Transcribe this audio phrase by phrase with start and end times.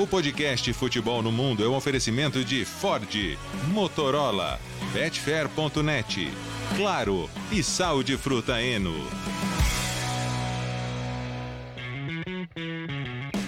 [0.00, 3.36] O podcast Futebol no Mundo é um oferecimento de Ford,
[3.72, 4.60] Motorola,
[4.92, 6.30] Betfair.net,
[6.76, 8.94] Claro e Sal de Fruta Eno.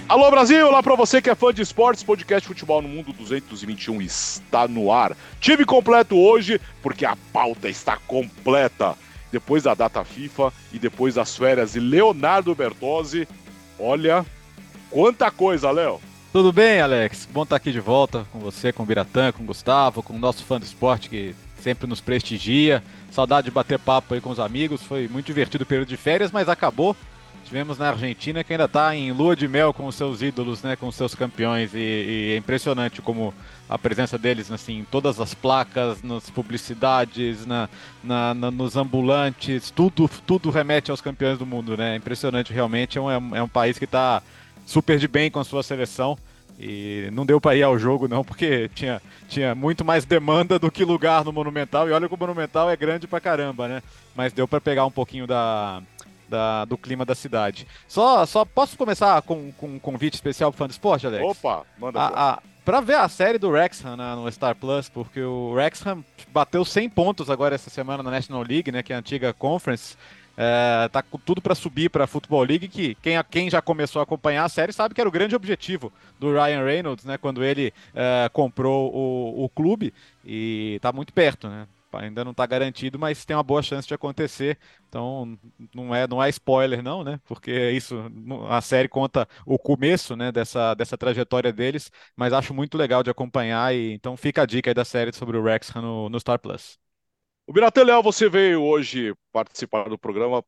[0.08, 4.02] Alô Brasil, olá para você que é fã de esportes, podcast Futebol no Mundo 221
[4.02, 5.16] está no ar.
[5.40, 8.96] Time completo hoje, porque a pauta está completa.
[9.30, 13.28] Depois da data FIFA e depois das férias de Leonardo Bertozzi,
[13.78, 14.26] olha
[14.90, 16.09] quanta coisa, Léo.
[16.32, 17.28] Tudo bem, Alex?
[17.32, 20.18] Bom estar aqui de volta com você, com o Biratã, com o Gustavo, com o
[20.18, 22.84] nosso fã do esporte que sempre nos prestigia.
[23.10, 24.80] Saudade de bater papo aí com os amigos.
[24.80, 26.96] Foi muito divertido o período de férias, mas acabou.
[27.44, 30.76] Tivemos na Argentina que ainda está em lua de mel com os seus ídolos, né,
[30.76, 31.74] com os seus campeões.
[31.74, 33.34] E, e é impressionante como
[33.68, 37.68] a presença deles assim, em todas as placas, nas publicidades, na,
[38.04, 41.76] na, na, nos ambulantes, tudo, tudo remete aos campeões do mundo.
[41.76, 41.94] Né?
[41.94, 42.98] É impressionante, realmente.
[42.98, 44.22] É um, é um país que está
[44.70, 46.16] super de bem com a sua seleção.
[46.58, 50.70] E não deu para ir ao jogo, não, porque tinha, tinha muito mais demanda do
[50.70, 51.88] que lugar no Monumental.
[51.88, 53.82] E olha que o Monumental é grande pra caramba, né?
[54.14, 55.82] Mas deu para pegar um pouquinho da,
[56.28, 57.66] da, do clima da cidade.
[57.88, 61.24] Só, só posso começar com, com um convite especial pro fã do esporte, Alex?
[61.24, 65.20] Opa, manda a, a, Pra ver a série do Wrexham né, no Star Plus, porque
[65.20, 68.98] o Wrexham bateu 100 pontos agora essa semana na National League, né, que é a
[68.98, 69.96] antiga Conference.
[70.42, 74.00] É, tá com tudo para subir para a Football League, que quem, quem já começou
[74.00, 77.44] a acompanhar a série sabe que era o grande objetivo do Ryan Reynolds, né, quando
[77.44, 79.92] ele é, comprou o, o clube,
[80.24, 81.66] e tá muito perto, né?
[81.92, 84.56] ainda não está garantido, mas tem uma boa chance de acontecer.
[84.88, 85.38] Então
[85.74, 87.20] não é, não é spoiler não, né?
[87.26, 87.96] Porque isso,
[88.48, 93.10] a série conta o começo, né, dessa, dessa trajetória deles, mas acho muito legal de
[93.10, 96.38] acompanhar e então fica a dica aí da série sobre o Rex no, no Star
[96.38, 96.78] Plus.
[97.50, 100.40] O Biratan Leal, você veio hoje participar do programa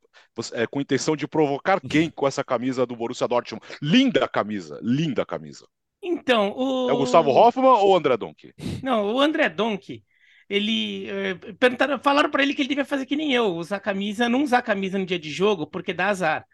[0.53, 3.67] é, com intenção de provocar quem com essa camisa do Borussia Dortmund?
[3.83, 5.67] Linda camisa, linda camisa.
[6.01, 6.89] Então, o...
[6.89, 8.55] É o Gustavo Hoffmann ou o André Donk?
[8.85, 10.01] Não, o André Donk
[10.49, 14.29] ele é, perguntaram, falaram para ele que ele devia fazer que nem eu, usar camisa,
[14.29, 16.47] não usar camisa no dia de jogo, porque dá azar.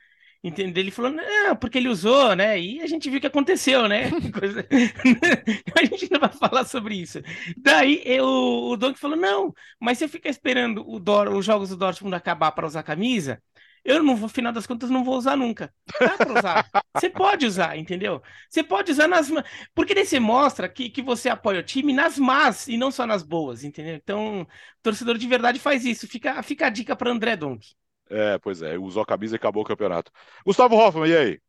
[0.43, 0.83] Entendeu?
[0.83, 2.61] Ele falou, não, porque ele usou, né?
[2.61, 4.09] E a gente viu o que aconteceu, né?
[4.33, 4.67] Coisa...
[5.77, 7.21] a gente não vai falar sobre isso.
[7.57, 11.71] Daí eu, o Donk falou, não, mas se eu ficar esperando o Dor, os jogos
[11.71, 13.43] do Dortmund acabar para usar camisa,
[13.85, 15.73] eu não vou, final das contas, não vou usar nunca.
[15.99, 16.69] Dá para usar.
[16.95, 18.23] você pode usar, entendeu?
[18.49, 19.31] Você pode usar nas.
[19.75, 23.07] Porque daí você mostra que, que você apoia o time nas más e não só
[23.07, 23.95] nas boas, entendeu?
[23.97, 24.47] Então, o
[24.83, 26.07] torcedor de verdade faz isso.
[26.07, 27.67] Fica, fica a dica para André Donk.
[28.11, 30.11] É, pois é, usou a camisa e acabou o campeonato.
[30.45, 31.41] Gustavo Hoffman, e aí?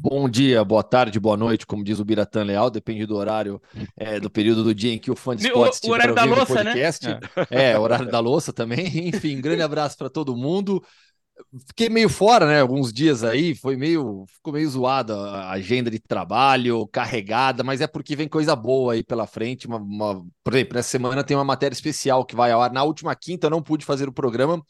[0.00, 3.60] Bom dia, boa tarde, boa noite, como diz o Biratã Leal, depende do horário,
[3.96, 6.22] é, do período do dia em que o fã de esportes o, o horário da
[6.22, 7.08] louça, podcast.
[7.08, 7.20] né?
[7.50, 8.86] É, é horário da louça também.
[9.08, 10.80] Enfim, grande abraço para todo mundo.
[11.66, 12.60] Fiquei meio fora, né?
[12.60, 17.86] Alguns dias aí, foi meio, ficou meio zoada a agenda de trabalho, carregada, mas é
[17.88, 19.66] porque vem coisa boa aí pela frente.
[19.66, 20.24] Uma, uma...
[20.44, 22.72] Por exemplo, nessa semana tem uma matéria especial que vai ao ar.
[22.72, 24.62] Na última quinta eu não pude fazer o programa,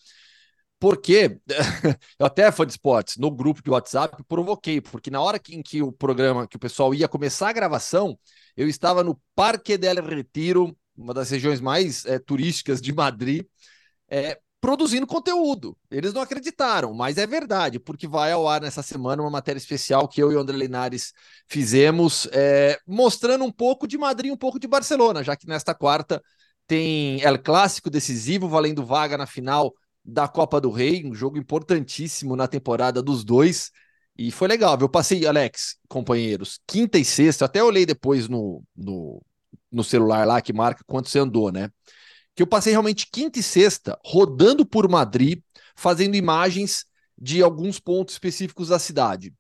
[0.80, 1.40] porque
[2.18, 5.82] eu até fã de esportes, no grupo de WhatsApp, provoquei, porque na hora em que
[5.82, 8.18] o programa, que o pessoal ia começar a gravação,
[8.56, 13.44] eu estava no Parque del Retiro, uma das regiões mais é, turísticas de Madrid,
[14.08, 15.76] é, produzindo conteúdo.
[15.90, 20.08] Eles não acreditaram, mas é verdade, porque vai ao ar nessa semana uma matéria especial
[20.08, 21.12] que eu e o André Linares
[21.48, 26.22] fizemos, é, mostrando um pouco de Madrid, um pouco de Barcelona, já que nesta quarta
[26.66, 29.72] tem El Clássico decisivo, valendo vaga na final
[30.10, 33.70] da Copa do Rei, um jogo importantíssimo na temporada dos dois.
[34.16, 39.22] E foi legal, eu passei, Alex, companheiros, quinta e sexta, até olhei depois no, no,
[39.70, 41.70] no celular lá que marca quanto você andou, né?
[42.34, 45.40] Que eu passei realmente quinta e sexta rodando por Madrid,
[45.76, 46.86] fazendo imagens
[47.16, 49.34] de alguns pontos específicos da cidade.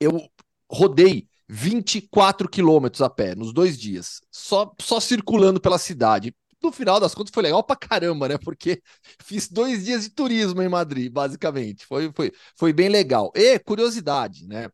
[0.00, 0.26] Eu
[0.72, 6.34] rodei 24 quilômetros a pé nos dois dias, só, só circulando pela cidade
[6.66, 8.38] no final das contas foi legal pra caramba, né?
[8.38, 8.82] Porque
[9.22, 11.86] fiz dois dias de turismo em Madrid, basicamente.
[11.86, 13.32] Foi, foi, foi bem legal.
[13.34, 14.68] E curiosidade, né?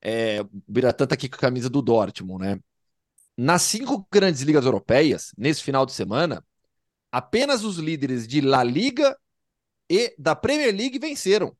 [0.00, 2.60] É, o Biratã tá aqui com a camisa do Dortmund, né?
[3.36, 6.44] Nas cinco grandes ligas europeias, nesse final de semana,
[7.12, 9.16] apenas os líderes de La Liga
[9.90, 11.56] e da Premier League venceram.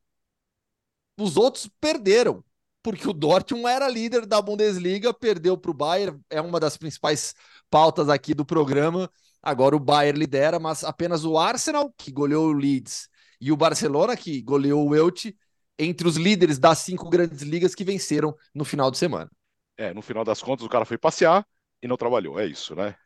[1.19, 2.44] Os outros perderam,
[2.82, 7.34] porque o Dortmund era líder da Bundesliga, perdeu para o Bayern, é uma das principais
[7.70, 9.10] pautas aqui do programa.
[9.43, 13.08] Agora o Bayern lidera, mas apenas o Arsenal, que goleou o Leeds,
[13.40, 15.37] e o Barcelona, que goleou o Elche,
[15.79, 19.31] entre os líderes das cinco grandes ligas que venceram no final de semana.
[19.76, 21.46] É, no final das contas, o cara foi passear
[21.81, 22.38] e não trabalhou.
[22.38, 22.96] É isso, né?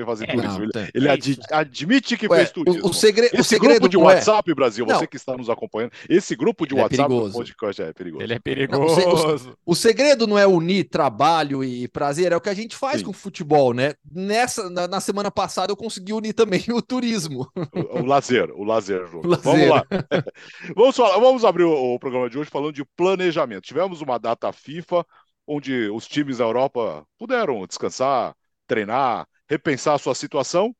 [0.00, 0.58] Vem fazer É, turismo.
[0.58, 1.40] não, Ele, ele é adi- isso.
[1.50, 2.88] admite que Ué, fez o, turismo.
[2.88, 5.06] o segre- o Esse segredo grupo de não é- WhatsApp, Brasil, você Não.
[5.06, 7.32] que está nos acompanhando, esse grupo de Ele é WhatsApp perigoso.
[7.34, 8.22] podcast é perigoso.
[8.24, 9.58] Ele é Não, você- perigoso.
[9.64, 13.04] O segredo não é unir trabalho e prazer, é o que a gente faz Sim.
[13.04, 13.94] com o futebol, né?
[14.10, 17.46] Nessa, na, na semana passada eu consegui unir também o turismo.
[17.74, 19.04] O, o lazer, o lazer.
[19.14, 19.42] O lazer.
[19.44, 19.84] Vamos lá.
[20.76, 23.62] vamos, falar, vamos abrir o, o programa de hoje falando de planejamento.
[23.62, 25.04] Tivemos uma data FIFA
[25.46, 28.34] onde os times da Europa puderam descansar,
[28.66, 30.74] treinar, repensar a sua situação.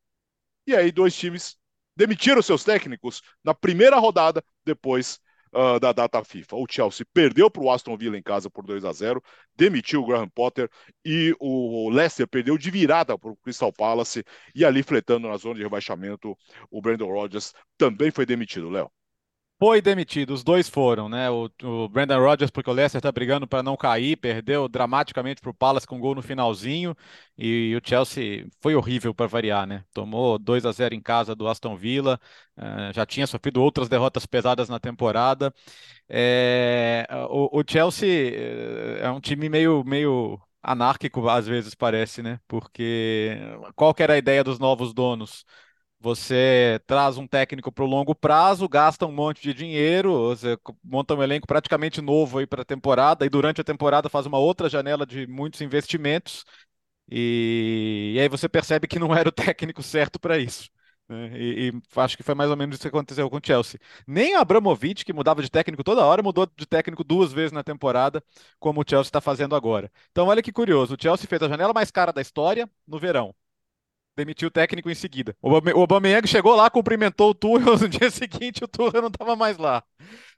[0.66, 1.58] E aí, dois times
[1.96, 5.20] demitiram seus técnicos na primeira rodada depois
[5.52, 6.56] ah, da data FIFA.
[6.56, 9.20] O Chelsea perdeu para o Aston Villa em casa por 2 a 0
[9.56, 10.70] demitiu o Graham Potter
[11.04, 14.24] e o Leicester perdeu de virada para o Crystal Palace
[14.54, 16.36] e ali fletando na zona de rebaixamento
[16.70, 18.90] o Brandon Rodgers também foi demitido, Léo.
[19.62, 21.28] Foi demitido, os dois foram, né?
[21.28, 25.52] O, o Brandon Rodgers, porque o Leicester tá brigando para não cair, perdeu dramaticamente pro
[25.52, 26.96] Palace com gol no finalzinho.
[27.36, 29.84] E o Chelsea foi horrível para variar, né?
[29.92, 32.18] Tomou 2 a 0 em casa do Aston Villa,
[32.56, 35.52] eh, já tinha sofrido outras derrotas pesadas na temporada.
[36.08, 42.40] É, o, o Chelsea eh, é um time meio, meio anárquico, às vezes parece, né?
[42.48, 43.38] Porque
[43.76, 45.44] qual que era a ideia dos novos donos?
[46.02, 51.14] Você traz um técnico para o longo prazo, gasta um monte de dinheiro, você monta
[51.14, 54.68] um elenco praticamente novo aí para a temporada, e durante a temporada faz uma outra
[54.70, 56.44] janela de muitos investimentos,
[57.10, 60.70] e, e aí você percebe que não era o técnico certo para isso.
[61.08, 61.30] né?
[61.38, 63.80] E, e acho que foi mais ou menos isso que aconteceu com o Chelsea.
[64.06, 67.64] Nem o Abramovich, que mudava de técnico toda hora, mudou de técnico duas vezes na
[67.64, 68.22] temporada,
[68.58, 69.90] como o Chelsea está fazendo agora.
[70.12, 73.34] Então, olha que curioso: o Chelsea fez a janela mais cara da história no verão
[74.20, 75.36] demitiu o técnico em seguida.
[75.42, 79.08] O Aubame- o Aubameyang chegou lá, cumprimentou o Tuchel, no dia seguinte o Tuchel não
[79.08, 79.82] estava mais lá.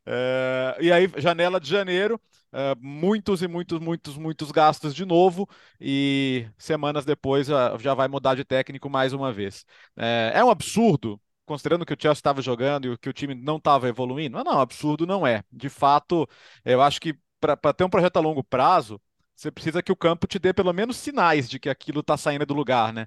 [0.06, 2.20] É, e aí, janela de janeiro,
[2.52, 5.48] é, muitos e muitos, muitos, muitos gastos de novo,
[5.80, 9.64] e semanas depois ah, já vai mudar de técnico mais uma vez.
[9.96, 13.56] É, é um absurdo, considerando que o Chelsea estava jogando e que o time não
[13.56, 14.36] estava evoluindo?
[14.36, 15.42] Mas não, absurdo não é.
[15.52, 16.28] De fato,
[16.64, 19.00] eu acho que para ter um projeto a longo prazo,
[19.34, 22.46] você precisa que o campo te dê pelo menos sinais de que aquilo está saindo
[22.46, 23.06] do lugar, né?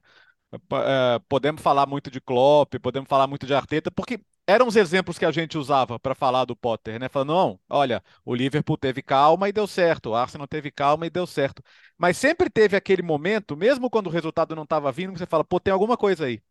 [0.53, 5.17] Eh, podemos falar muito de Klopp, podemos falar muito de Arteta, porque eram os exemplos
[5.17, 7.09] que a gente usava para falar do Potter, né?
[7.09, 11.09] Falando, não, olha, o Liverpool teve calma e deu certo, o Arsenal teve calma e
[11.09, 11.61] deu certo.
[11.97, 15.43] Mas sempre teve aquele momento, mesmo quando o resultado não estava vindo, que você fala,
[15.43, 16.41] pô, tem alguma coisa aí.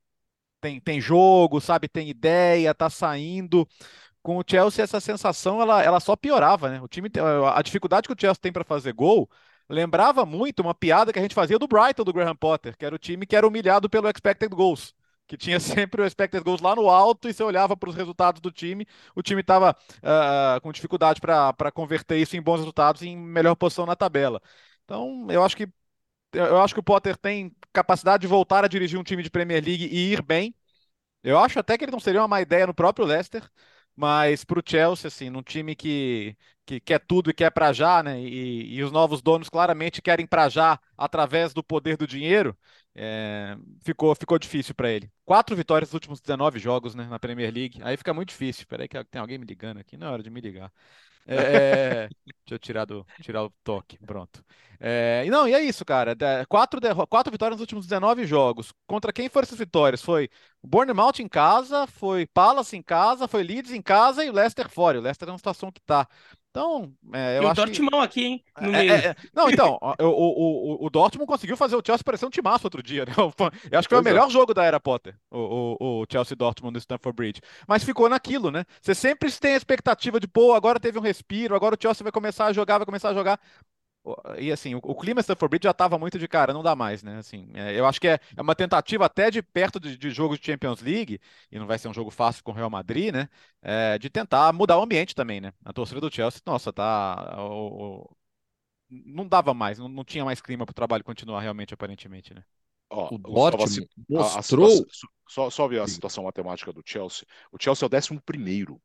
[0.61, 1.89] Tem, tem jogo, sabe?
[1.89, 3.69] Tem ideia, tá saindo.
[4.23, 6.81] Com o Chelsea, essa sensação ela, ela só piorava, né?
[6.83, 7.11] O time,
[7.55, 9.31] a dificuldade que o Chelsea tem para fazer gol
[9.69, 12.95] lembrava muito uma piada que a gente fazia do Brighton do Graham Potter, que era
[12.95, 14.95] o time que era humilhado pelo expected goals,
[15.27, 18.41] que tinha sempre o expected goals lá no alto e você olhava para os resultados
[18.41, 19.77] do time, o time estava
[20.63, 24.41] com dificuldade para converter isso em bons resultados e em melhor posição na tabela.
[24.85, 25.69] Então, eu acho que
[26.33, 29.65] eu acho que o Potter tem capacidade de voltar a dirigir um time de Premier
[29.65, 30.55] League e ir bem.
[31.23, 33.49] Eu acho até que ele não seria uma má ideia no próprio Leicester,
[33.97, 36.37] mas para o Chelsea, assim, num time que,
[36.67, 38.21] que quer tudo e quer para já, né?
[38.21, 42.57] E, e os novos donos claramente querem para já através do poder do dinheiro,
[42.95, 45.11] é, ficou, ficou difícil para ele.
[45.25, 47.81] Quatro vitórias nos últimos 19 jogos, né, na Premier League.
[47.83, 48.67] Aí fica muito difícil.
[48.69, 50.73] Peraí que tem alguém me ligando aqui, não é hora de me ligar.
[51.27, 54.45] É, deixa eu tirar, do, tirar o toque, pronto.
[54.79, 56.15] É, não, e é isso, cara.
[56.49, 58.73] Quatro, quatro vitórias nos últimos 19 jogos.
[58.87, 60.03] Contra quem foram essas vitórias?
[60.03, 60.29] Foi
[60.63, 64.99] Bournemouth em casa, foi Palace em casa, foi Leeds em casa e o Leicester fora.
[64.99, 66.07] O Leicester é uma situação que tá.
[66.55, 67.67] Então, é, eu e o acho que...
[67.67, 68.45] Dortmund aqui, hein?
[68.61, 69.17] É, é, é.
[69.35, 72.81] Não, então, o, o, o, o Dortmund conseguiu fazer o Chelsea parecer um timaço outro
[72.81, 73.13] dia, né?
[73.17, 74.11] Eu acho que foi o Pois é.
[74.13, 77.41] melhor jogo da era Potter, o, o, o Chelsea Dortmund no Stamford Bridge.
[77.67, 78.65] Mas ficou naquilo, né?
[78.81, 82.13] Você sempre tem a expectativa de, pô, agora teve um respiro, agora o Chelsea vai
[82.13, 83.41] começar a jogar, vai começar a jogar.
[84.39, 87.03] E assim, o, o clima Stamford Bridge já estava muito de cara, não dá mais,
[87.03, 87.19] né?
[87.19, 90.37] Assim, é, eu acho que é, é uma tentativa até de perto de, de jogo
[90.39, 91.21] de Champions League,
[91.51, 93.29] e não vai ser um jogo fácil com o Real Madrid, né?
[93.63, 95.53] É, de tentar mudar o ambiente também, né?
[95.65, 97.35] A torcida do Chelsea, nossa, tá.
[97.43, 98.17] o- o-
[98.91, 102.45] não dava mais, não, não tinha mais clima para o trabalho continuar realmente, aparentemente, né?
[102.91, 104.43] Ó, O Dortmund assim, a- a mostrou.
[104.43, 104.87] situação-
[105.29, 107.27] só, só ver a situação matemática do Chelsea.
[107.53, 108.81] O Chelsea é o décimo primeiro.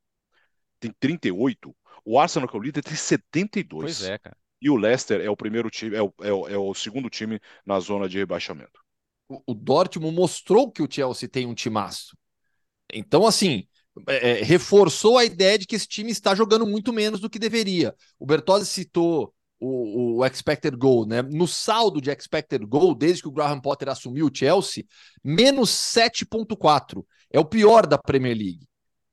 [0.80, 1.76] Tem 38.
[2.06, 3.70] O Arsenal, que é o líder, tem 72.
[3.78, 4.38] Pois é, cara.
[4.62, 7.40] E o Leicester é o primeiro time, é o, é o- é o segundo time
[7.66, 8.80] na zona de rebaixamento.
[9.28, 12.18] o o Dortmund mostrou que o Chelsea tem um timaço.
[12.94, 13.68] Então, assim,
[14.08, 17.40] é, é, reforçou a ideia de que esse time está jogando muito menos do que
[17.40, 17.96] deveria.
[18.20, 21.22] O Bertozzi citou o, o expected goal, né?
[21.24, 24.86] No saldo de expected goal, desde que o Graham Potter assumiu o Chelsea,
[25.24, 27.06] menos 7,4.
[27.32, 28.68] É o pior da Premier League.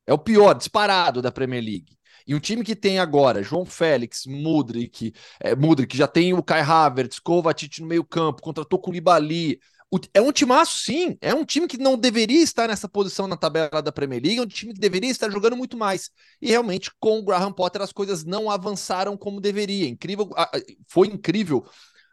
[0.06, 1.95] É o pior, disparado da Premier League.
[2.26, 6.60] E um time que tem agora João Félix, Mudrik, é, Mudrik já tem o Kai
[6.60, 9.58] Havertz, Kovacic no meio campo, contratou Koulibaly,
[10.12, 11.16] é um timaço, sim.
[11.20, 14.42] É um time que não deveria estar nessa posição na tabela da Premier League, é
[14.42, 16.10] um time que deveria estar jogando muito mais.
[16.42, 19.88] E realmente, com o Graham Potter, as coisas não avançaram como deveria.
[19.88, 20.28] Incrível,
[20.88, 21.64] foi incrível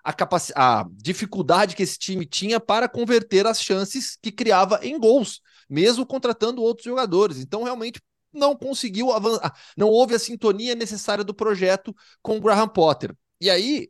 [0.03, 0.51] a, capac...
[0.55, 6.05] a dificuldade que esse time tinha para converter as chances que criava em gols, mesmo
[6.05, 7.39] contratando outros jogadores.
[7.39, 7.99] Então, realmente,
[8.33, 13.15] não conseguiu avançar, não houve a sintonia necessária do projeto com o Graham Potter.
[13.39, 13.89] E aí,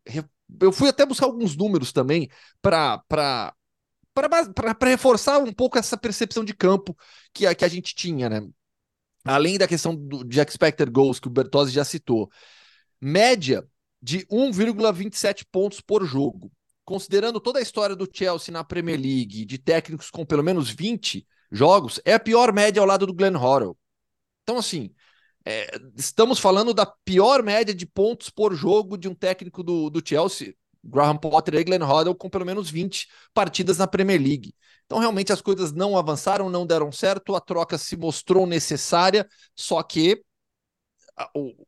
[0.62, 2.30] eu fui até buscar alguns números também
[2.62, 3.54] para
[4.82, 6.96] reforçar um pouco essa percepção de campo
[7.34, 8.42] que a, que a gente tinha, né?
[9.26, 12.30] Além da questão do, de expected goals que o Bertozzi já citou,
[13.00, 13.66] média
[14.02, 16.52] de 1,27 pontos por jogo.
[16.84, 21.26] Considerando toda a história do Chelsea na Premier League, de técnicos com pelo menos 20
[21.50, 23.78] jogos, é a pior média ao lado do Glenn Hoddle.
[24.44, 24.92] Então, assim,
[25.46, 30.02] é, estamos falando da pior média de pontos por jogo de um técnico do, do
[30.06, 34.54] Chelsea, Graham Potter e Glenn Hoddle, com pelo menos 20 partidas na Premier League.
[34.86, 39.82] Então, realmente, as coisas não avançaram, não deram certo, a troca se mostrou necessária, só
[39.82, 40.24] que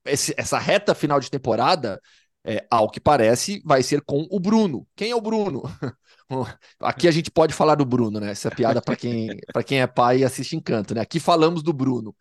[0.05, 2.01] esse, essa reta final de temporada
[2.44, 4.88] é, ao que parece, vai ser com o Bruno.
[4.96, 5.63] Quem é o Bruno?
[6.79, 8.32] Aqui a gente pode falar do Bruno, né?
[8.32, 9.29] Essa piada para quem,
[9.65, 11.01] quem é pai e assiste Encanto, né?
[11.01, 12.15] Aqui falamos do Bruno.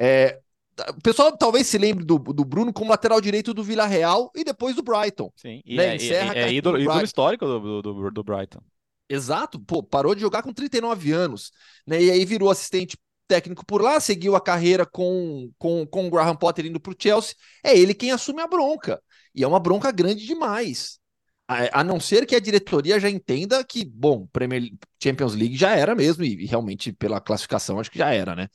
[0.00, 0.40] É,
[0.88, 4.42] o pessoal talvez se lembre do, do Bruno como lateral direito do Vila Real e
[4.42, 5.30] depois do Brighton.
[5.36, 5.88] Sim, e né?
[5.88, 8.60] é, Encerra é, é ídolo, ídolo histórico do, do, do, Brighton.
[9.06, 11.50] Exato, pô, parou de jogar com 39 anos,
[11.86, 12.00] né?
[12.02, 12.96] E aí virou assistente
[13.28, 16.96] técnico por lá, seguiu a carreira com, com, com o Graham Potter indo para o
[16.98, 17.34] Chelsea.
[17.62, 19.02] É ele quem assume a bronca.
[19.34, 20.98] E é uma bronca grande demais.
[21.46, 24.70] A, a, não ser que a diretoria já entenda que, bom, Premier
[25.02, 28.48] Champions League já era mesmo, e, e realmente pela classificação acho que já era, né?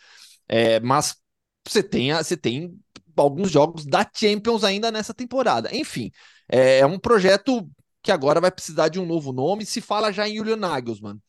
[0.48, 1.16] É, mas
[1.66, 2.78] você tem, você tem
[3.16, 5.76] alguns jogos da Champions ainda nessa temporada.
[5.76, 6.12] Enfim,
[6.50, 7.70] é, é um projeto
[8.04, 9.66] que agora vai precisar de um novo nome.
[9.66, 11.20] Se fala já em Julian Nagelsmann.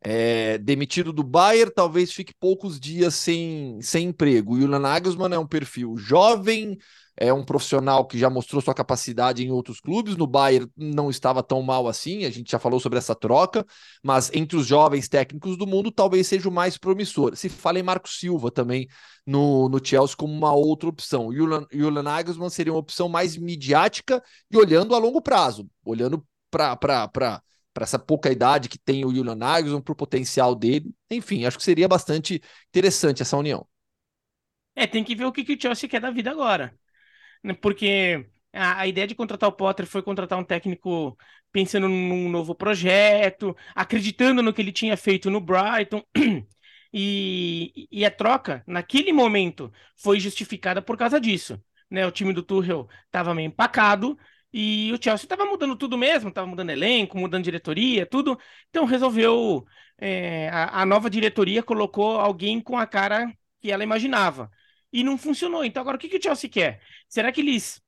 [0.00, 4.54] É, demitido do Bayern, talvez fique poucos dias sem, sem emprego.
[4.54, 6.78] O Julian Nagelsmann é um perfil jovem,
[7.20, 10.16] é um profissional que já mostrou sua capacidade em outros clubes.
[10.16, 13.66] No Bayern não estava tão mal assim, a gente já falou sobre essa troca,
[14.02, 17.36] mas entre os jovens técnicos do mundo, talvez seja o mais promissor.
[17.36, 18.86] Se fala em Marco Silva também
[19.26, 21.32] no, no Chelsea como uma outra opção.
[21.32, 26.76] Julian, Julian Nagelsmann seria uma opção mais midiática e olhando a longo prazo, olhando para
[27.78, 30.92] para essa pouca idade que tem o Julian Nagelsmann, para o potencial dele.
[31.10, 33.64] Enfim, acho que seria bastante interessante essa união.
[34.74, 36.76] É, tem que ver o que, que o Chelsea quer da vida agora.
[37.42, 41.16] Né, porque a, a, ideia de contratar o Potter foi contratar um técnico
[41.52, 46.02] pensando num novo projeto, acreditando no que ele tinha feito no Brighton.
[46.90, 51.62] E, e a troca, naquele momento, foi justificada por causa disso.
[51.90, 52.06] Né?
[52.06, 54.18] O time do Tuchel estava meio empacado
[54.52, 58.38] e o Chelsea estava mudando tudo mesmo, estava mudando elenco, mudando diretoria, tudo.
[58.70, 59.66] Então resolveu.
[59.98, 63.30] É, a, a nova diretoria colocou alguém com a cara
[63.60, 64.50] que ela imaginava
[64.92, 65.64] e não funcionou.
[65.64, 66.80] Então, agora o que, que o Chelsea quer?
[67.08, 67.82] Será que eles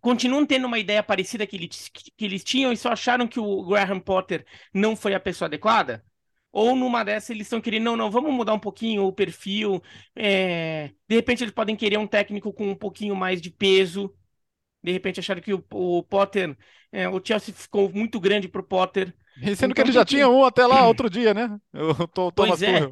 [0.00, 3.64] continuam tendo uma ideia parecida que eles, que eles tinham e só acharam que o
[3.64, 6.04] Graham Potter não foi a pessoa adequada?
[6.52, 9.82] Ou numa dessas eles estão querendo, não, não, vamos mudar um pouquinho o perfil.
[10.14, 10.90] É...
[11.08, 14.14] De repente eles podem querer um técnico com um pouquinho mais de peso.
[14.82, 16.56] De repente acharam que o, o Potter,
[16.90, 19.14] é, o Chelsea ficou muito grande para o Potter.
[19.36, 20.10] E sendo então, que ele já que...
[20.10, 21.58] tinha um até lá outro dia, né?
[21.72, 22.90] O Thomas pois é.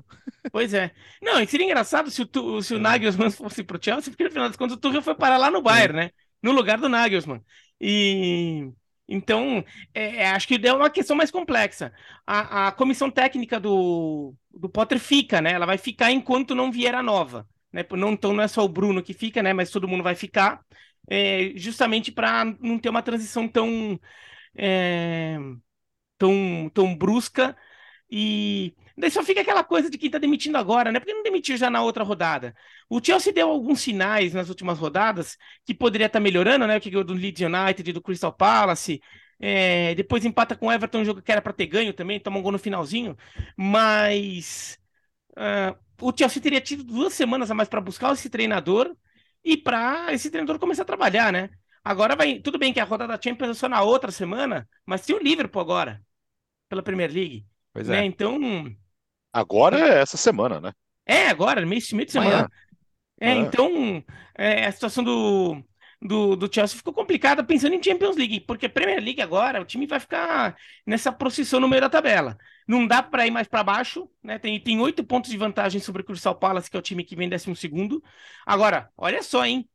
[0.51, 0.91] Pois é.
[1.21, 2.81] Não, e seria engraçado se o, se o é.
[2.81, 5.63] Nagelsmann fosse pro Chelsea, porque no final das contas o Tuchel foi parar lá no
[5.63, 6.11] Bayern, né?
[6.43, 7.43] No lugar do Nagelsmann.
[7.81, 8.71] E
[9.11, 11.93] então, é, é acho que é uma questão mais complexa.
[12.25, 15.53] A, a comissão técnica do, do Potter fica, né?
[15.53, 17.47] Ela vai ficar enquanto não vier a nova.
[17.73, 17.85] Né?
[17.93, 19.53] Não, então não é só o Bruno que fica, né?
[19.53, 20.61] Mas todo mundo vai ficar,
[21.11, 24.01] é, justamente para não ter uma transição tão,
[24.57, 25.37] é,
[26.17, 27.57] tão, tão brusca
[28.11, 31.01] e daí só fica aquela coisa de quem tá demitindo agora, né?
[31.01, 32.55] Porque não demitiu já na outra rodada.
[32.89, 36.77] O Chelsea deu alguns sinais nas últimas rodadas que poderia estar tá melhorando, né?
[36.77, 39.01] O que ganhou do Leeds United, do Crystal Palace.
[39.39, 42.39] É, depois empata com o Everton, um jogo que era para ter ganho também, toma
[42.39, 43.17] um gol no finalzinho.
[43.57, 44.79] Mas
[45.33, 48.95] uh, o Chelsea teria tido duas semanas a mais para buscar esse treinador
[49.45, 51.51] e para esse treinador começar a trabalhar, né?
[51.83, 52.39] Agora vai.
[52.39, 55.63] Tudo bem que a rodada Champions é só na outra semana, mas tem o Liverpool
[55.63, 56.03] agora,
[56.69, 57.47] pela Premier League.
[57.73, 58.01] Pois né?
[58.01, 58.05] é.
[58.05, 58.39] Então.
[59.33, 60.73] Agora é essa semana, né?
[61.07, 62.51] É, agora, meio, meio de semana.
[63.21, 64.03] É, é, então,
[64.37, 65.63] é, a situação do,
[66.03, 69.87] do, do Chelsea ficou complicada pensando em Champions League, porque Premier League agora, o time
[69.87, 72.39] vai ficar nessa procissão no meio da tabela.
[72.67, 74.39] Não dá para ir mais para baixo, né?
[74.39, 77.15] Tem, tem oito pontos de vantagem sobre o Crystal Palace, que é o time que
[77.15, 78.03] vem décimo segundo.
[78.47, 79.69] Agora, olha só, hein?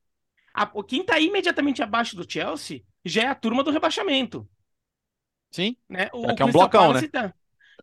[0.53, 4.47] A, quem tá imediatamente abaixo do Chelsea já é a turma do rebaixamento.
[5.51, 5.77] Sim.
[5.87, 6.09] Né?
[6.11, 7.09] O, é que é um blocão, Palace né?
[7.11, 7.33] Tá,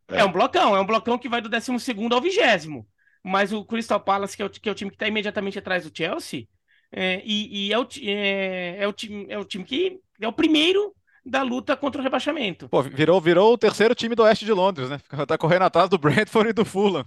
[0.09, 0.21] É.
[0.21, 0.25] é.
[0.25, 1.71] um blocão, é um blocão que vai do 12
[2.11, 2.85] ao 20.
[3.23, 5.89] Mas o Crystal Palace, que é o, que é o time que está imediatamente atrás
[5.89, 6.49] do Chelsea,
[6.93, 10.33] é, e, e é, o, é, é, o time, é o time que é o
[10.33, 10.95] primeiro
[11.25, 12.69] da luta contra o rebaixamento.
[12.69, 14.99] Pô, virou, virou o terceiro time do oeste de Londres, né?
[15.27, 17.05] Tá correndo atrás do Brentford e do Fulham.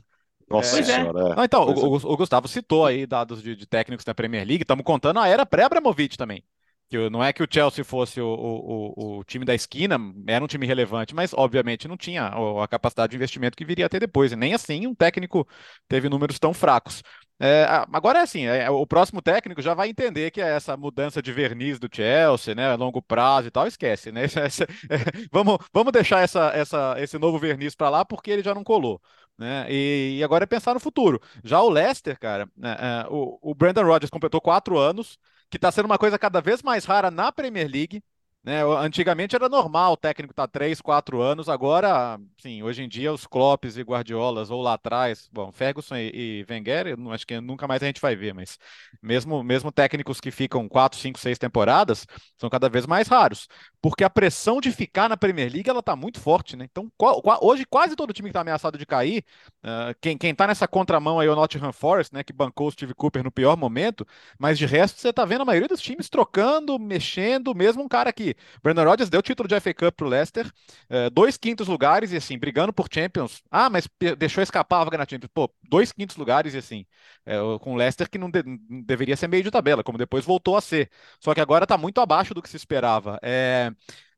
[0.50, 0.84] Nossa é.
[0.84, 1.20] senhora.
[1.20, 1.36] É.
[1.36, 4.64] Não, então, o, o, o, Gustavo citou aí dados de, de técnicos da Premier League,
[4.64, 6.44] estamos contando a era pré-Abramovich também.
[6.88, 10.48] Que não é que o Chelsea fosse o, o, o, time da esquina, era um
[10.48, 14.32] time relevante, mas obviamente não tinha a capacidade de investimento que viria a ter depois.
[14.32, 15.48] E nem assim um técnico
[15.88, 17.02] teve números tão fracos.
[17.38, 21.22] É, agora é assim, é, o próximo técnico já vai entender que é essa mudança
[21.22, 24.24] de verniz do Chelsea, né, longo prazo e tal, esquece, né?
[24.46, 28.54] Essa, é, vamos, vamos deixar essa, essa, esse novo verniz para lá porque ele já
[28.56, 29.02] não colou.
[29.38, 29.66] Né?
[29.70, 31.20] E, e, agora é pensar no futuro.
[31.44, 35.18] Já o Leicester, cara, né, é, o, o Brandon Rodgers completou quatro anos,
[35.50, 38.02] que está sendo uma coisa cada vez mais rara na Premier League.
[38.46, 38.62] Né?
[38.64, 43.12] Antigamente era normal o técnico estar tá 3, 4 anos, agora, sim, hoje em dia
[43.12, 47.42] os Kloppes e Guardiolas, ou lá atrás, bom, Ferguson e, e Wenger, eu acho que
[47.42, 48.60] nunca mais a gente vai ver, mas
[49.02, 52.06] mesmo, mesmo técnicos que ficam 4, 5, 6 temporadas,
[52.38, 53.48] são cada vez mais raros,
[53.82, 56.68] porque a pressão de ficar na Premier League, ela tá muito forte, né?
[56.70, 59.26] Então, qual, qual, hoje quase todo time que tá ameaçado de cair,
[59.64, 62.72] uh, quem, quem tá nessa contramão aí é o Nottingham Forest, né, que bancou o
[62.72, 64.06] Steve Cooper no pior momento,
[64.38, 68.14] mas de resto você tá vendo a maioria dos times trocando, mexendo, mesmo um cara
[68.14, 70.52] que Brandon Rodgers deu o título de FA Cup pro Leicester,
[70.90, 73.42] é, dois quintos lugares e assim, brigando por Champions.
[73.50, 73.88] Ah, mas
[74.18, 75.32] deixou escapar a vaga na Champions.
[75.34, 76.86] Pô, dois quintos lugares e assim,
[77.26, 78.44] é, com o Leicester que não, de,
[78.86, 80.90] deveria ser meio de tabela, como depois voltou a ser.
[81.20, 83.20] Só que agora tá muito abaixo do que se esperava.
[83.22, 83.72] É,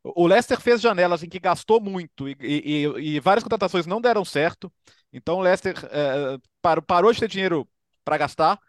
[0.03, 4.24] o Leicester fez janelas em que gastou muito e, e, e várias contratações não deram
[4.24, 4.71] certo.
[5.12, 6.38] Então o Leicester é,
[6.86, 7.67] parou de ter dinheiro
[8.03, 8.59] para gastar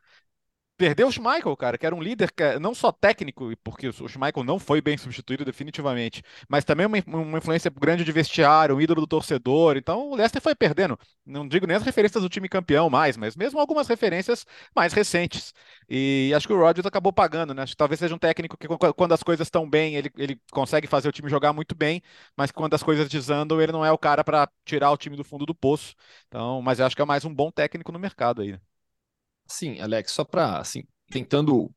[0.79, 4.09] Perdeu o Schmeichel, cara, que era um líder que, é não só técnico, porque o
[4.09, 8.81] Schmeichel não foi bem substituído definitivamente, mas também uma, uma influência grande de vestiário, um
[8.81, 9.77] ídolo do torcedor.
[9.77, 10.97] Então o Leicester foi perdendo.
[11.27, 15.53] Não digo nem as referências do time campeão mais, mas mesmo algumas referências mais recentes.
[15.89, 17.63] E acho que o Rodgers acabou pagando, né?
[17.65, 20.87] Acho que talvez seja um técnico que quando as coisas estão bem, ele, ele consegue
[20.87, 22.01] fazer o time jogar muito bem,
[22.37, 25.25] mas quando as coisas desandam, ele não é o cara para tirar o time do
[25.25, 25.95] fundo do poço.
[26.29, 28.57] Então, mas eu acho que é mais um bom técnico no mercado aí.
[29.49, 31.71] Sim, Alex, só para assim, tentando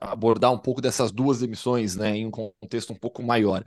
[0.00, 3.64] abordar um pouco dessas duas emissões, né, em um contexto um pouco maior.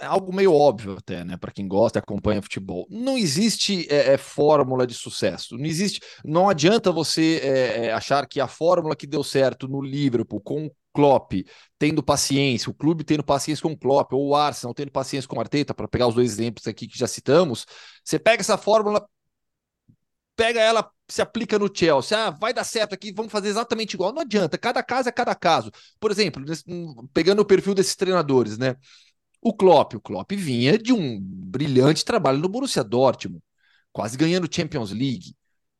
[0.00, 2.86] É algo meio óbvio até, né, para quem gosta e acompanha futebol.
[2.88, 5.56] Não existe é, é, fórmula de sucesso.
[5.56, 6.00] Não existe.
[6.24, 10.70] Não adianta você é, é achar que a fórmula que deu certo no Liverpool com
[10.92, 11.32] Klopp
[11.78, 15.36] tendo paciência, o clube tendo paciência com o Klopp, ou o Arsenal tendo paciência com
[15.36, 17.66] o Arteta, para pegar os dois exemplos aqui que já citamos,
[18.04, 19.06] você pega essa fórmula,
[20.38, 22.16] pega ela, se aplica no Chelsea.
[22.16, 24.12] Ah, vai dar certo aqui, vamos fazer exatamente igual.
[24.12, 25.72] Não adianta, cada caso é cada caso.
[25.98, 26.44] Por exemplo,
[27.12, 28.76] pegando o perfil desses treinadores, né?
[29.42, 33.42] O Klopp, o Klopp vinha de um brilhante trabalho no Borussia Dortmund,
[33.92, 35.34] quase ganhando Champions League.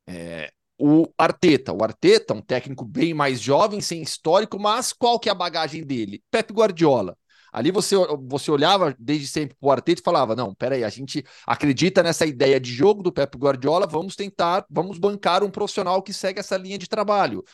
[0.07, 5.29] É, o Arteta, o Arteta, um técnico bem mais jovem, sem histórico, mas qual que
[5.29, 6.23] é a bagagem dele?
[6.31, 7.17] Pep Guardiola.
[7.53, 7.95] Ali você,
[8.27, 12.27] você olhava desde sempre para o Arteta e falava: não, peraí, a gente acredita nessa
[12.27, 16.57] ideia de jogo do Pep Guardiola, vamos tentar, vamos bancar um profissional que segue essa
[16.57, 17.45] linha de trabalho.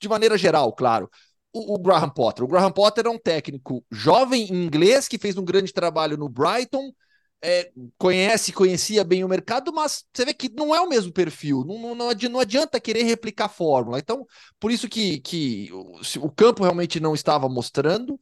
[0.00, 1.10] De maneira geral, claro.
[1.52, 2.44] O, o Graham Potter.
[2.44, 6.92] O Graham Potter é um técnico jovem inglês que fez um grande trabalho no Brighton.
[7.42, 11.64] É, conhece, conhecia bem o mercado, mas você vê que não é o mesmo perfil,
[11.66, 13.98] não, não, não adianta querer replicar a fórmula.
[13.98, 14.26] Então,
[14.58, 18.18] por isso que, que o, o campo realmente não estava mostrando,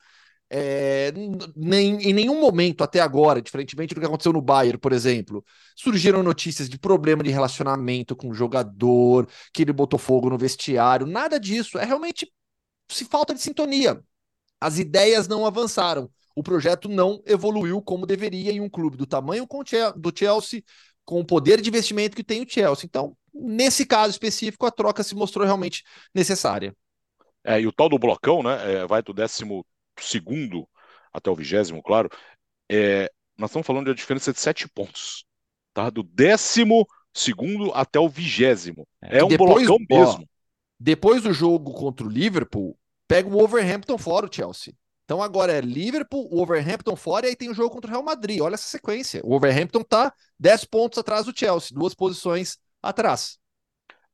[0.56, 1.12] é,
[1.56, 6.22] nem, em nenhum momento até agora, diferentemente do que aconteceu no Bayern, por exemplo, surgiram
[6.22, 11.40] notícias de problema de relacionamento com o jogador, que ele botou fogo no vestiário, nada
[11.40, 11.76] disso.
[11.76, 12.32] É realmente
[12.88, 14.00] se falta de sintonia.
[14.60, 16.08] As ideias não avançaram.
[16.36, 19.48] O projeto não evoluiu como deveria em um clube do tamanho
[19.96, 20.62] do Chelsea,
[21.04, 22.86] com o poder de investimento que tem o Chelsea.
[22.86, 25.82] Então, nesse caso específico, a troca se mostrou realmente
[26.14, 26.72] necessária.
[27.42, 28.74] É, e o tal do blocão, né?
[28.74, 29.66] É, vai do décimo
[30.00, 30.68] segundo
[31.12, 32.08] até o vigésimo, claro,
[32.70, 35.24] é, nós estamos falando de uma diferença de sete pontos,
[35.72, 35.90] tá?
[35.90, 38.86] Do décimo segundo até o vigésimo.
[39.02, 40.28] É, é um depois, mesmo.
[40.78, 42.76] depois do jogo contra o Liverpool,
[43.06, 44.74] pega o Wolverhampton fora o Chelsea.
[45.04, 48.02] Então agora é Liverpool, o Wolverhampton fora e aí tem o jogo contra o Real
[48.02, 48.40] Madrid.
[48.40, 49.20] Olha essa sequência.
[49.22, 53.38] O Wolverhampton tá 10 pontos atrás do Chelsea, duas posições atrás.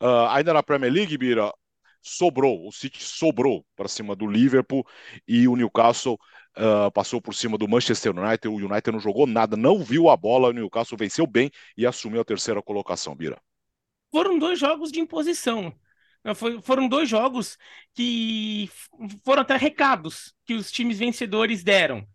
[0.03, 1.53] Uh, ainda na Premier League, Bira,
[2.03, 4.87] sobrou, o City sobrou para cima do Liverpool
[5.27, 6.19] e o Newcastle
[6.57, 8.49] uh, passou por cima do Manchester United.
[8.49, 10.49] O United não jogou nada, não viu a bola.
[10.49, 13.41] O Newcastle venceu bem e assumiu a terceira colocação, Bira.
[14.11, 15.73] Foram dois jogos de imposição.
[16.63, 17.57] Foram dois jogos
[17.95, 18.69] que
[19.25, 22.07] foram até recados que os times vencedores deram.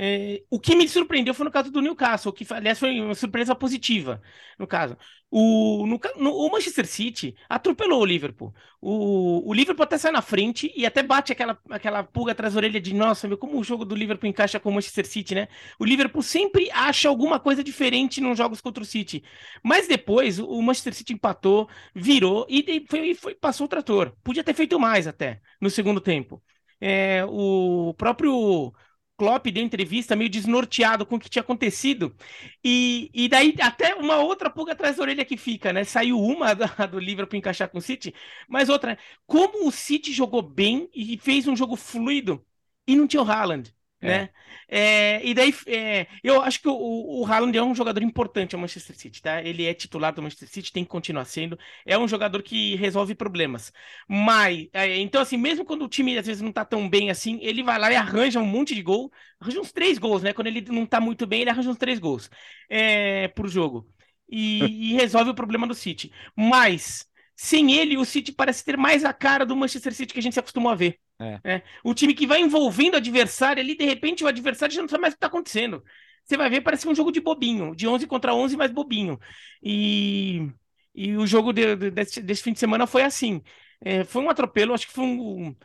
[0.00, 3.52] É, o que me surpreendeu foi no caso do Newcastle, que aliás foi uma surpresa
[3.52, 4.22] positiva,
[4.56, 4.96] no caso.
[5.28, 8.54] O, no, no, o Manchester City atropelou o Liverpool.
[8.80, 12.58] O, o Liverpool até sai na frente e até bate aquela, aquela pulga atrás da
[12.58, 15.48] orelha de nossa, meu, como o jogo do Liverpool encaixa com o Manchester City, né?
[15.80, 19.24] O Liverpool sempre acha alguma coisa diferente nos jogos contra o City.
[19.64, 24.14] Mas depois o Manchester City empatou, virou e foi, foi, passou o trator.
[24.22, 26.40] Podia ter feito mais até no segundo tempo.
[26.80, 28.72] É, o próprio
[29.18, 32.16] Klopp deu entrevista meio desnorteado com o que tinha acontecido.
[32.64, 35.84] E, e daí até uma outra pulga atrás da orelha que fica, né?
[35.84, 38.14] Saiu uma da, do Liverpool encaixar com o City,
[38.48, 42.44] mas outra, como o City jogou bem e fez um jogo fluido
[42.86, 43.74] e não tinha o Haaland.
[44.00, 44.06] É.
[44.06, 44.30] Né?
[44.68, 46.74] É, e daí, é, eu acho que o,
[47.20, 49.42] o Haaland é um jogador importante ao Manchester City, tá?
[49.42, 51.58] Ele é titular do Manchester City, tem que continuar sendo.
[51.86, 53.72] É um jogador que resolve problemas.
[54.08, 57.38] Mas, é, então, assim, mesmo quando o time às vezes não tá tão bem assim,
[57.42, 60.32] ele vai lá e arranja um monte de gol, arranja uns três gols, né?
[60.32, 62.30] Quando ele não tá muito bem, ele arranja uns três gols
[62.68, 63.88] é, pro jogo.
[64.30, 64.58] E,
[64.92, 66.12] e resolve o problema do City.
[66.36, 70.22] Mas, sem ele, o City parece ter mais a cara do Manchester City que a
[70.22, 71.00] gente se acostumou a ver.
[71.20, 71.40] É.
[71.44, 71.62] É.
[71.82, 75.02] O time que vai envolvendo o adversário ali, de repente o adversário já não sabe
[75.02, 75.82] mais o que está acontecendo.
[76.24, 79.18] Você vai ver, parece um jogo de bobinho, de 11 contra 11, mais bobinho.
[79.62, 80.48] E,
[80.94, 83.42] e o jogo de, de, desse, desse, fim de semana foi assim.
[83.80, 85.56] É, foi um atropelo, acho que foi um,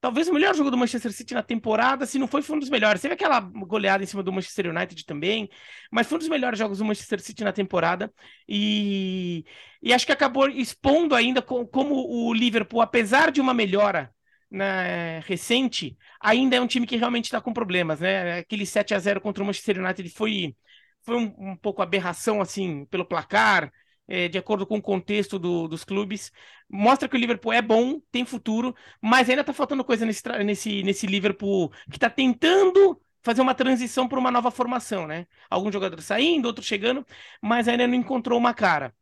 [0.00, 2.70] talvez o melhor jogo do Manchester City na temporada, se não foi, foi um dos
[2.70, 3.02] melhores.
[3.02, 5.48] Teve aquela goleada em cima do Manchester United também,
[5.90, 8.12] mas foi um dos melhores jogos do Manchester City na temporada.
[8.48, 9.44] E,
[9.82, 14.14] e acho que acabou expondo ainda com, como o Liverpool, apesar de uma melhora
[14.50, 18.38] né, recente, ainda é um time que realmente está com problemas, né?
[18.38, 20.56] Aquele 7 a 0 contra o Manchester United foi,
[21.02, 23.72] foi um, um pouco aberração, assim, pelo placar,
[24.08, 26.32] é, de acordo com o contexto do, dos clubes.
[26.68, 30.82] Mostra que o Liverpool é bom, tem futuro, mas ainda está faltando coisa nesse, nesse,
[30.82, 35.26] nesse Liverpool que está tentando fazer uma transição para uma nova formação, né?
[35.50, 37.04] Alguns jogadores saindo, outros chegando,
[37.42, 38.94] mas ainda não encontrou uma cara.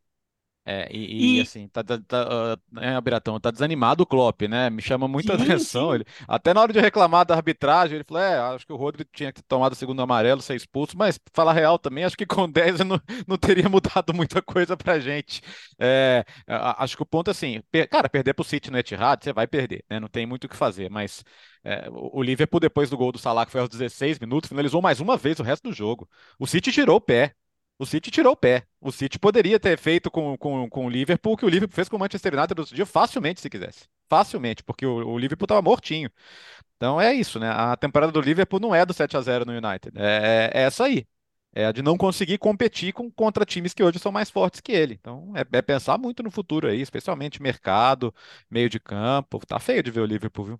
[0.67, 4.41] É, e, e, e, assim, tá, tá, tá, uh, é, Biratão, tá desanimado o Klopp,
[4.49, 4.67] né?
[4.69, 5.89] Me chama muita sim, atenção.
[5.89, 5.95] Sim.
[5.95, 9.05] Ele, até na hora de reclamar da arbitragem, ele falou: é, acho que o Rodri
[9.13, 12.25] tinha que ter tomado o segundo amarelo, ser expulso, mas falar real também, acho que
[12.25, 15.41] com 10 não, não teria mudado muita coisa pra gente.
[15.79, 19.31] É, acho que o ponto é assim, per, cara, perder pro City no Etihad, você
[19.31, 19.99] vai perder, né?
[19.99, 21.23] Não tem muito o que fazer, mas
[21.63, 24.99] é, o Liverpool, depois do gol do Salah, que foi aos 16 minutos, finalizou mais
[24.99, 26.07] uma vez o resto do jogo.
[26.39, 27.33] O City tirou o pé.
[27.77, 28.63] O City tirou o pé.
[28.79, 31.89] O City poderia ter feito com, com, com o Liverpool o que o Liverpool fez
[31.89, 33.85] com o Manchester United outro dia facilmente, se quisesse.
[34.09, 36.09] Facilmente, porque o, o Liverpool estava mortinho.
[36.77, 37.49] Então é isso, né?
[37.49, 39.91] A temporada do Liverpool não é do 7 a 0 no United.
[39.97, 41.05] É, é essa aí.
[41.53, 44.71] É a de não conseguir competir com, contra times que hoje são mais fortes que
[44.73, 44.95] ele.
[44.95, 48.13] Então é, é pensar muito no futuro aí, especialmente mercado,
[48.49, 49.39] meio de campo.
[49.45, 50.59] Tá feio de ver o Liverpool, viu?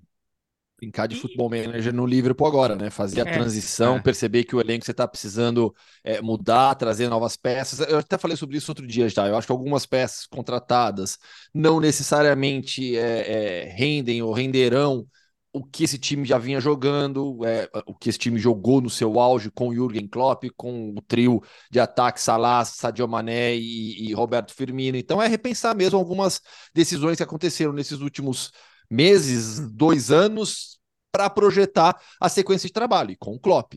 [0.77, 2.89] Brincar de futebol manager no Liverpool agora, né?
[2.89, 4.01] Fazer a é, transição, é.
[4.01, 7.79] perceber que o elenco você está precisando é, mudar, trazer novas peças.
[7.79, 9.27] Eu até falei sobre isso outro dia já.
[9.27, 11.17] Eu acho que algumas peças contratadas
[11.53, 15.07] não necessariamente é, é, rendem ou renderão
[15.55, 19.17] o que esse time já vinha jogando, é, o que esse time jogou no seu
[19.17, 24.13] auge com o Jürgen Klopp, com o trio de ataque Salah, Sadio Mané e, e
[24.13, 24.97] Roberto Firmino.
[24.97, 26.41] Então é repensar mesmo algumas
[26.73, 28.51] decisões que aconteceram nesses últimos
[28.89, 30.79] meses, dois anos,
[31.11, 33.73] para projetar a sequência de trabalho, e com o Klopp.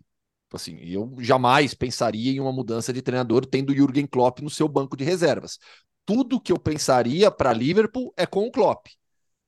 [0.52, 4.96] Assim, eu jamais pensaria em uma mudança de treinador tendo Jürgen Klopp no seu banco
[4.96, 5.58] de reservas.
[6.06, 8.86] Tudo que eu pensaria para Liverpool é com o Klopp.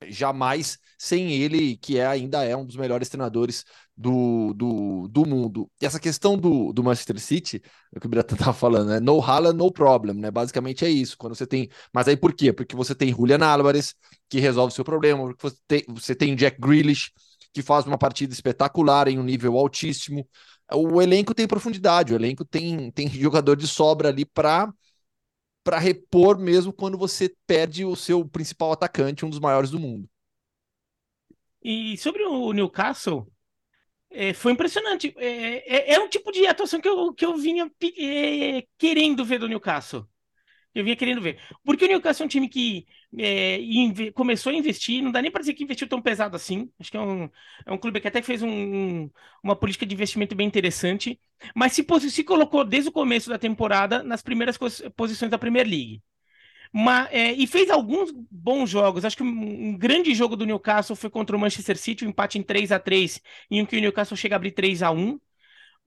[0.07, 5.69] Jamais sem ele, que é, ainda é um dos melhores treinadores do, do, do mundo.
[5.81, 7.61] E essa questão do, do Manchester City,
[7.93, 8.99] é o que o Birata estava falando, né?
[8.99, 10.31] No Haaland, no problem, né?
[10.31, 11.17] Basicamente é isso.
[11.17, 11.69] Quando você tem.
[11.93, 12.51] Mas aí por quê?
[12.53, 13.95] Porque você tem Julian Álvares,
[14.29, 17.11] que resolve o seu problema, porque você tem, você tem Jack Grealish,
[17.53, 20.27] que faz uma partida espetacular em um nível altíssimo.
[20.73, 24.71] O elenco tem profundidade, o elenco tem, tem jogador de sobra ali para
[25.63, 30.09] para repor mesmo quando você perde o seu principal atacante, um dos maiores do mundo.
[31.63, 33.31] E sobre o Newcastle,
[34.09, 35.13] é, foi impressionante.
[35.17, 39.39] É, é, é, um tipo de atuação que eu, que eu vinha é, querendo ver
[39.39, 40.07] do Newcastle.
[40.73, 41.39] Eu vinha querendo ver.
[41.63, 42.85] Porque o Newcastle é um time que
[43.17, 43.59] é,
[44.13, 46.71] começou a investir, não dá nem para dizer que investiu tão pesado assim.
[46.79, 47.29] Acho que é um,
[47.65, 49.09] é um clube que até fez um,
[49.43, 51.19] uma política de investimento bem interessante,
[51.53, 54.57] mas se, se colocou desde o começo da temporada nas primeiras
[54.95, 56.01] posições da Premier League.
[56.73, 59.03] Mas, é, e fez alguns bons jogos.
[59.03, 62.39] Acho que um, um, grande jogo do Newcastle foi contra o Manchester City, um empate
[62.39, 65.19] em 3 a 3 em que o Newcastle chega a abrir 3 a 1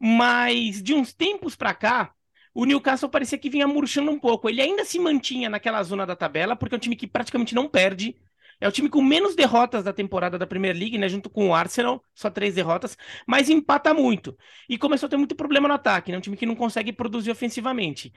[0.01, 2.14] Mas de uns tempos para cá,
[2.55, 4.49] o Newcastle parecia que vinha murchando um pouco.
[4.49, 7.69] Ele ainda se mantinha naquela zona da tabela, porque é um time que praticamente não
[7.69, 8.17] perde.
[8.61, 11.09] É o time com menos derrotas da temporada da Premier League, né?
[11.09, 14.37] Junto com o Arsenal, só três derrotas, mas empata muito.
[14.69, 16.19] E começou a ter muito problema no ataque, né?
[16.19, 18.13] Um time que não consegue produzir ofensivamente.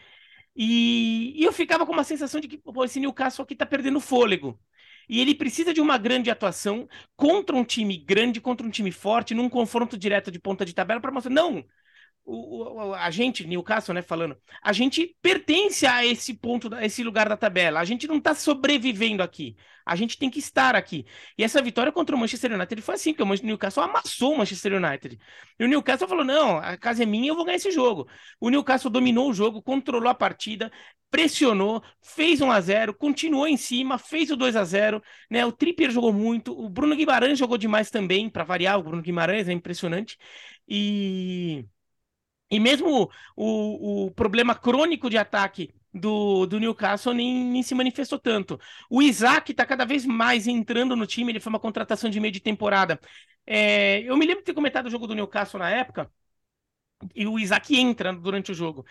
[0.55, 3.99] E, e eu ficava com uma sensação de que pô, esse Newcastle aqui tá perdendo
[3.99, 4.59] fôlego.
[5.09, 9.33] E ele precisa de uma grande atuação contra um time grande, contra um time forte,
[9.33, 11.63] num confronto direto de ponta de tabela, para mostrar, não,
[12.27, 17.01] o, o, a gente, Newcastle, né, falando, a gente pertence a esse ponto, a esse
[17.01, 17.79] lugar da tabela.
[17.79, 19.55] A gente não está sobrevivendo aqui.
[19.85, 21.05] A gente tem que estar aqui.
[21.37, 24.73] E essa vitória contra o Manchester United foi assim, que o Newcastle amassou o Manchester
[24.73, 25.17] United.
[25.57, 28.05] E o Newcastle falou: não, a casa é minha, eu vou ganhar esse jogo.
[28.41, 30.69] O Newcastle dominou o jogo, controlou a partida,
[31.09, 35.45] pressionou, fez 1 a 0 continuou em cima, fez o 2 a 0 né?
[35.45, 39.47] O Trippier jogou muito, o Bruno Guimarães jogou demais também, para variar, o Bruno Guimarães
[39.47, 40.17] é impressionante.
[40.67, 41.65] E
[42.49, 48.19] e mesmo o, o problema crônico de ataque do, do Newcastle nem, nem se manifestou
[48.19, 48.59] tanto.
[48.89, 52.31] O Isaac está cada vez mais entrando no time, ele foi uma contratação de meio
[52.31, 52.99] de temporada.
[53.45, 56.11] É, eu me lembro de ter comentado o jogo do Newcastle na época,
[57.15, 58.85] e o Isaac entra durante o jogo.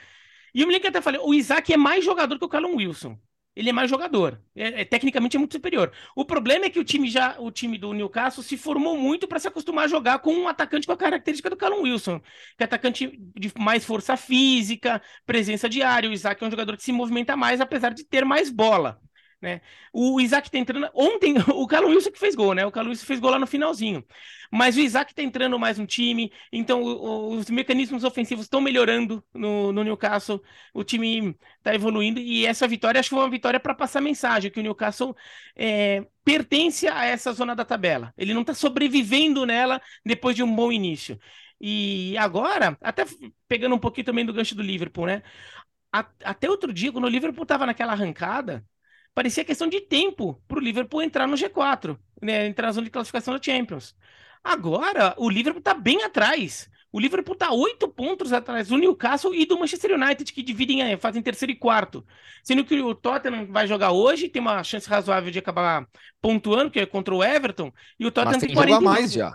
[0.55, 2.77] E eu me lembro que até falei, o Isaac é mais jogador que o Callum
[2.77, 3.19] Wilson
[3.57, 4.41] ele é mais jogador.
[4.55, 5.91] É, é, tecnicamente é muito superior.
[6.15, 9.39] O problema é que o time já, o time do Newcastle se formou muito para
[9.39, 12.21] se acostumar a jogar com um atacante com a característica do Callum Wilson,
[12.57, 16.11] que é atacante de mais força física, presença de área.
[16.11, 19.01] O Isaac é um jogador que se movimenta mais, apesar de ter mais bola.
[19.47, 19.61] Né?
[19.93, 20.91] O Isaac tá entrando.
[20.93, 22.67] Ontem, o Carlos Wilson que fez gol, né?
[22.67, 24.05] O Carlos Wilson fez gol lá no finalzinho.
[24.51, 29.73] Mas o Isaac tá entrando mais no time, então os mecanismos ofensivos estão melhorando no,
[29.73, 30.43] no, Newcastle.
[30.75, 34.51] O time tá evoluindo e essa vitória acho que foi uma vitória para passar mensagem
[34.51, 35.15] que o Newcastle
[35.55, 38.13] é, pertence a essa zona da tabela.
[38.19, 41.19] Ele não tá sobrevivendo nela depois de um bom início.
[41.61, 43.05] E agora, até
[43.47, 45.23] pegando um pouquinho também do gancho do Liverpool, né?
[45.93, 48.65] Até outro dia, quando o Liverpool tava naquela arrancada,
[49.17, 52.91] parecia questão de tempo para o Liverpool entrar no G4, né, entrar na zona de
[52.91, 53.97] classificação da Champions.
[54.45, 56.69] Agora, o Liverpool está bem atrás.
[56.93, 60.99] O Liverpool está oito pontos atrás do Newcastle e do Manchester United, que dividem, eh,
[60.99, 62.07] fazem terceiro e quarto.
[62.45, 65.89] Sendo que o Tottenham vai jogar hoje, tem uma chance razoável de acabar
[66.21, 69.35] pontuando, que é contra o Everton, e o Tottenham Mas tem, tem 40 mais já.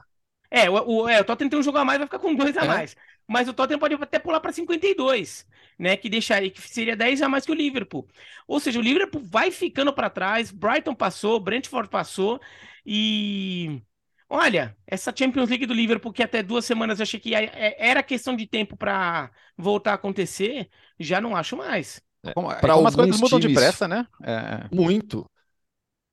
[0.51, 2.55] É, o, o, é, o Tottenham tem um jogo a mais, vai ficar com dois
[2.55, 2.67] a é.
[2.67, 2.95] mais.
[3.31, 5.45] Mas o Tottenham pode até pular para 52
[5.81, 8.07] né, que deixaria que seria 10 a mais que o Liverpool.
[8.47, 12.39] Ou seja, o Liverpool vai ficando para trás, Brighton passou, Brentford passou
[12.85, 13.81] e
[14.29, 18.03] olha, essa Champions League do Liverpool que até duas semanas eu achei que é, era
[18.03, 21.99] questão de tempo para voltar a acontecer, já não acho mais.
[22.23, 24.05] É, como, para algumas coisas mudam times, depressa, né?
[24.21, 24.67] É...
[24.71, 25.25] Muito.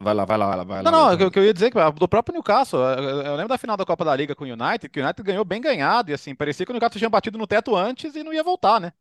[0.00, 0.90] Vai lá, vai lá, vai lá.
[0.90, 3.76] Não, não, o que eu ia dizer que do próprio Newcastle, eu lembro da final
[3.76, 6.36] da Copa da Liga com o United, que o United ganhou bem ganhado, e assim,
[6.36, 8.92] parecia que o Newcastle tinha batido no teto antes e não ia voltar, né?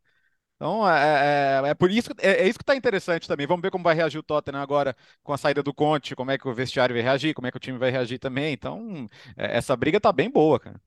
[0.56, 3.46] Então, é, é, é, por isso, é, é isso que está interessante também.
[3.46, 6.38] Vamos ver como vai reagir o Tottenham agora com a saída do Conte, como é
[6.38, 8.52] que o vestiário vai reagir, como é que o time vai reagir também.
[8.54, 10.80] Então, é, essa briga tá bem boa, cara.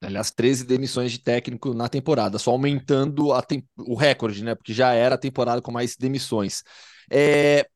[0.00, 3.32] Aliás, 13 demissões de técnico na temporada, só aumentando
[3.78, 4.54] o recorde, né?
[4.54, 6.62] Porque já era a temporada com mais demissões.
[7.10, 7.66] É,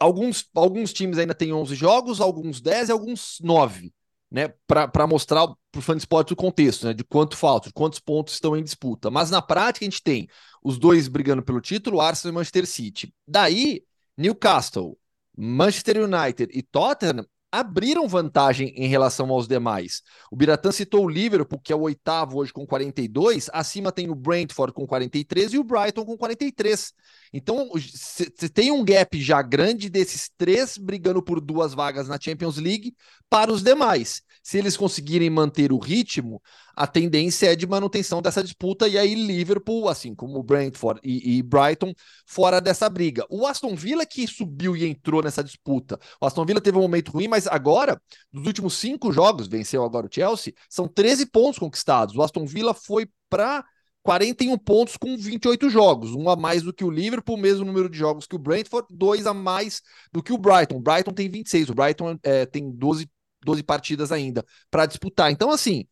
[0.00, 3.92] alguns, alguns times ainda têm 11 jogos, alguns 10 e alguns 9
[4.30, 7.74] né, para mostrar para o fã de esporte o contexto, né, de quanto falta, de
[7.74, 9.10] quantos pontos estão em disputa.
[9.10, 10.28] Mas na prática a gente tem
[10.62, 13.14] os dois brigando pelo título, Arsenal e Manchester City.
[13.26, 13.82] Daí,
[14.16, 14.96] Newcastle,
[15.36, 20.02] Manchester United e Tottenham abriram vantagem em relação aos demais.
[20.30, 24.14] O Biratã citou o Liverpool, que é o oitavo hoje com 42, acima tem o
[24.14, 26.92] Brentford com 43 e o Brighton com 43.
[27.32, 32.56] Então, você tem um gap já grande desses três brigando por duas vagas na Champions
[32.56, 32.94] League
[33.28, 34.22] para os demais.
[34.42, 36.40] Se eles conseguirem manter o ritmo,
[36.80, 41.36] a tendência é de manutenção dessa disputa, e aí Liverpool, assim como o Brentford e,
[41.36, 41.92] e Brighton,
[42.24, 43.26] fora dessa briga.
[43.28, 46.00] O Aston Villa que subiu e entrou nessa disputa.
[46.18, 48.00] O Aston Villa teve um momento ruim, mas agora,
[48.32, 52.16] nos últimos cinco jogos, venceu agora o Chelsea, são 13 pontos conquistados.
[52.16, 53.62] O Aston Villa foi para
[54.02, 57.98] 41 pontos com 28 jogos, um a mais do que o Liverpool, mesmo número de
[57.98, 60.76] jogos que o Brentford, dois a mais do que o Brighton.
[60.76, 63.06] O Brighton tem 26, o Brighton é, tem 12,
[63.44, 65.30] 12 partidas ainda para disputar.
[65.30, 65.84] Então, assim,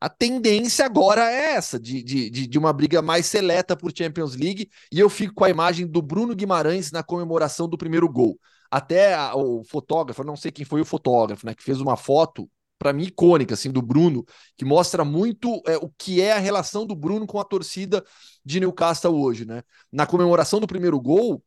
[0.00, 4.70] a tendência agora é essa, de, de, de uma briga mais seleta por Champions League,
[4.90, 8.38] e eu fico com a imagem do Bruno Guimarães na comemoração do primeiro gol.
[8.70, 12.48] Até a, o fotógrafo, não sei quem foi o fotógrafo, né, que fez uma foto
[12.78, 14.24] para mim, icônica, assim, do Bruno,
[14.56, 18.02] que mostra muito é, o que é a relação do Bruno com a torcida
[18.42, 19.62] de Newcastle hoje, né?
[19.92, 21.44] Na comemoração do primeiro gol,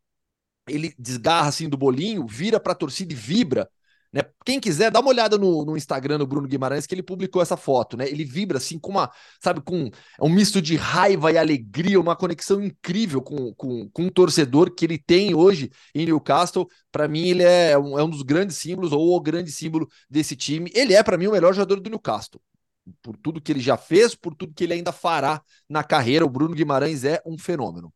[0.67, 3.67] ele desgarra assim do bolinho, vira para a torcida e vibra.
[4.13, 4.21] Né?
[4.45, 7.57] Quem quiser, dá uma olhada no, no, Instagram do Bruno Guimarães, que ele publicou essa
[7.57, 8.07] foto, né?
[8.07, 9.89] Ele vibra assim com uma, sabe, com
[10.21, 14.85] um misto de raiva e alegria, uma conexão incrível com, com, com um torcedor que
[14.85, 16.67] ele tem hoje em Newcastle.
[16.91, 20.35] Para mim, ele é um, é um dos grandes símbolos, ou o grande símbolo desse
[20.35, 20.69] time.
[20.75, 22.39] Ele é, para mim, o melhor jogador do Newcastle.
[23.01, 26.29] Por tudo que ele já fez, por tudo que ele ainda fará na carreira, o
[26.29, 27.91] Bruno Guimarães é um fenômeno.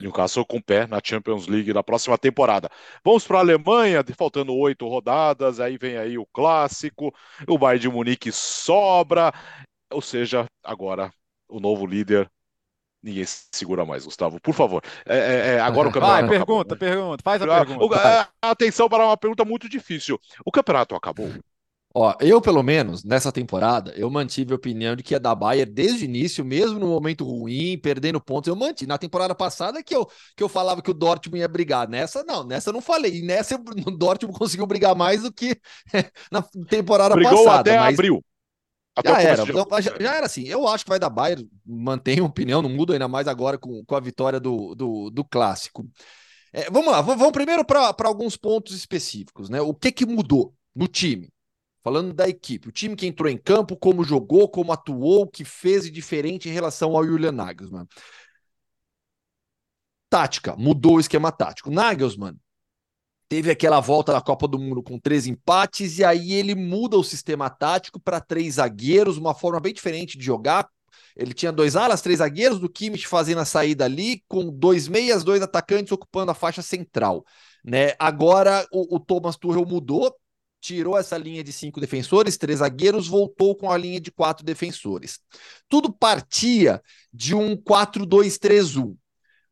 [0.00, 2.68] Newcastle com pé na Champions League na próxima temporada.
[3.04, 7.14] Vamos para a Alemanha, faltando oito rodadas, aí vem aí o clássico,
[7.48, 9.32] o Bayern de Munique sobra,
[9.90, 11.12] ou seja, agora
[11.48, 12.30] o novo líder
[13.04, 14.40] Ninguém segura mais, Gustavo.
[14.40, 14.82] Por favor.
[15.04, 16.26] É, é, é agora o campeonato.
[16.26, 16.88] Vai, pergunta, acabou.
[16.88, 17.22] pergunta.
[17.22, 18.08] Faz a ah, pergunta.
[18.08, 20.18] É, atenção para uma pergunta muito difícil.
[20.42, 21.30] O campeonato acabou?
[21.96, 25.72] Ó, eu, pelo menos, nessa temporada, eu mantive a opinião de que ia dar Bayern
[25.72, 28.88] desde o início, mesmo no momento ruim, perdendo pontos, eu mantive.
[28.88, 30.04] Na temporada passada que eu,
[30.36, 31.88] que eu falava que o Dortmund ia brigar.
[31.88, 33.18] Nessa, não, nessa eu não falei.
[33.18, 33.54] E nessa
[33.86, 35.56] o Dortmund conseguiu brigar mais do que
[36.32, 37.60] na temporada Brigou passada.
[37.60, 37.94] até mas...
[37.94, 38.24] abril.
[38.96, 40.44] Até já era, então, já, já, era assim.
[40.48, 43.84] Eu acho que vai dar Bayern, mantenho a opinião, não muda ainda mais agora com,
[43.84, 45.84] com a vitória do, do, do clássico.
[46.52, 49.60] É, vamos lá, vamos primeiro para alguns pontos específicos, né?
[49.60, 51.33] O que, que mudou no time?
[51.84, 55.44] Falando da equipe, o time que entrou em campo, como jogou, como atuou, o que
[55.44, 57.86] fez de diferente em relação ao Julian Nagelsmann.
[60.08, 61.70] Tática, mudou o esquema tático.
[61.70, 62.38] Nagelsmann
[63.28, 67.04] teve aquela volta da Copa do Mundo com três empates e aí ele muda o
[67.04, 70.66] sistema tático para três zagueiros, uma forma bem diferente de jogar.
[71.14, 75.22] Ele tinha dois alas, três zagueiros, do Kimmich fazendo a saída ali, com dois meias,
[75.22, 77.26] dois atacantes ocupando a faixa central.
[77.62, 77.92] Né?
[77.98, 80.14] Agora o, o Thomas Tuchel mudou,
[80.64, 85.20] tirou essa linha de cinco defensores, três zagueiros, voltou com a linha de quatro defensores.
[85.68, 88.96] Tudo partia de um 4-2-3-1,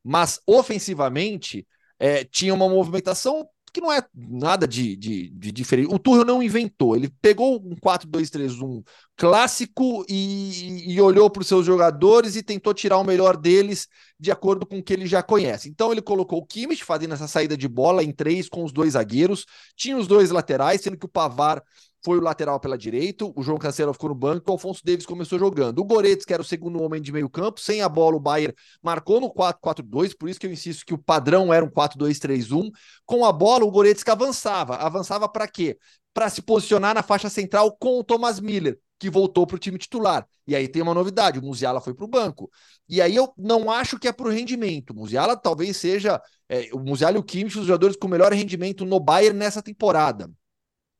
[0.02, 5.92] mas ofensivamente é, tinha uma movimentação que não é nada de, de, de diferente.
[5.92, 8.82] O Tuchel não inventou, ele pegou um 4-2-3-1
[9.16, 13.88] clássico e, e olhou para os seus jogadores e tentou tirar o melhor deles
[14.20, 15.68] de acordo com o que ele já conhece.
[15.68, 18.92] Então ele colocou o Kimmich fazendo essa saída de bola em três com os dois
[18.92, 21.62] zagueiros, tinha os dois laterais, sendo que o Pavar
[22.04, 25.38] foi o lateral pela direita, o João Cancelo ficou no banco, o Alfonso Davis começou
[25.38, 25.78] jogando.
[25.78, 28.54] O Goretzka, que era o segundo homem de meio campo, sem a bola, o Bayern
[28.82, 32.70] marcou no 4-4-2, por isso que eu insisto que o padrão era um 4-2-3-1.
[33.06, 34.76] Com a bola, o Goretzka avançava.
[34.76, 35.78] Avançava para quê?
[36.12, 39.78] Para se posicionar na faixa central com o Thomas Miller, que voltou para o time
[39.78, 40.26] titular.
[40.46, 42.50] E aí tem uma novidade, o Musiala foi para o banco.
[42.88, 44.90] E aí eu não acho que é para o rendimento.
[44.90, 48.84] O Musiala talvez seja é, o Musiala e o Kimmich os jogadores com melhor rendimento
[48.84, 50.28] no Bayern nessa temporada.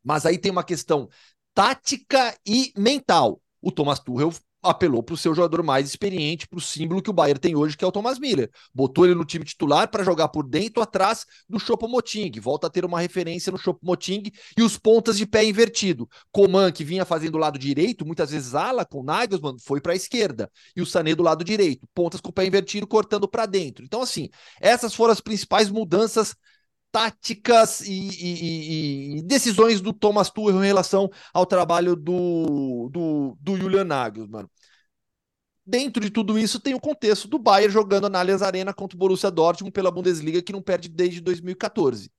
[0.04, 1.08] Mas aí tem uma questão
[1.54, 3.40] tática e mental.
[3.60, 7.12] O Thomas Tuchel apelou para o seu jogador mais experiente, para o símbolo que o
[7.12, 8.48] Bayern tem hoje, que é o Thomas Miller.
[8.72, 12.30] Botou ele no time titular para jogar por dentro, atrás do Choupo-Moting.
[12.40, 16.08] Volta a ter uma referência no Choupo-Moting e os pontas de pé invertido.
[16.30, 19.96] Coman, que vinha fazendo o lado direito, muitas vezes ala com Nagelsmann, foi para a
[19.96, 20.50] esquerda.
[20.76, 21.88] E o Sané do lado direito.
[21.92, 23.84] Pontas com o pé invertido, cortando para dentro.
[23.84, 24.28] Então, assim,
[24.60, 26.36] essas foram as principais mudanças
[26.92, 33.56] táticas e, e, e, decisões do Thomas Tuchel em relação ao trabalho do, do, do
[33.56, 34.46] Julian Nagelsmann.
[35.64, 38.98] Dentro de tudo isso tem o contexto do Bayern jogando na Allianz Arena contra o
[38.98, 42.12] Borussia Dortmund pela Bundesliga que não perde desde 2014.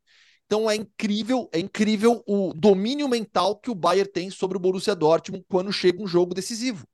[0.46, 4.96] Então é incrível, é incrível o domínio mental que o Bayern tem sobre o Borussia
[4.96, 6.88] Dortmund quando chega um jogo decisivo.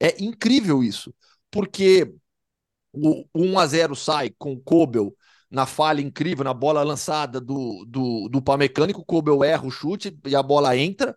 [0.00, 1.14] É incrível isso,
[1.50, 2.12] porque
[2.92, 5.16] o 1 a 0 sai com o Kobel
[5.52, 9.70] na falha incrível, na bola lançada do, do, do pau mecânico, o Kobel erra o
[9.70, 11.16] chute e a bola entra.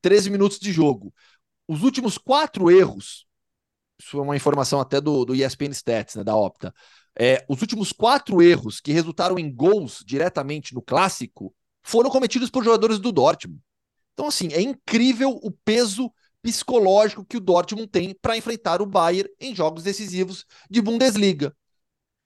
[0.00, 1.12] 13 minutos de jogo.
[1.68, 3.26] Os últimos quatro erros,
[3.98, 6.74] isso é uma informação até do, do ESPN Stats, né, da Opta.
[7.18, 12.64] É, os últimos quatro erros que resultaram em gols diretamente no clássico foram cometidos por
[12.64, 13.60] jogadores do Dortmund.
[14.14, 16.10] Então, assim, é incrível o peso
[16.42, 21.54] psicológico que o Dortmund tem para enfrentar o Bayern em jogos decisivos de Bundesliga.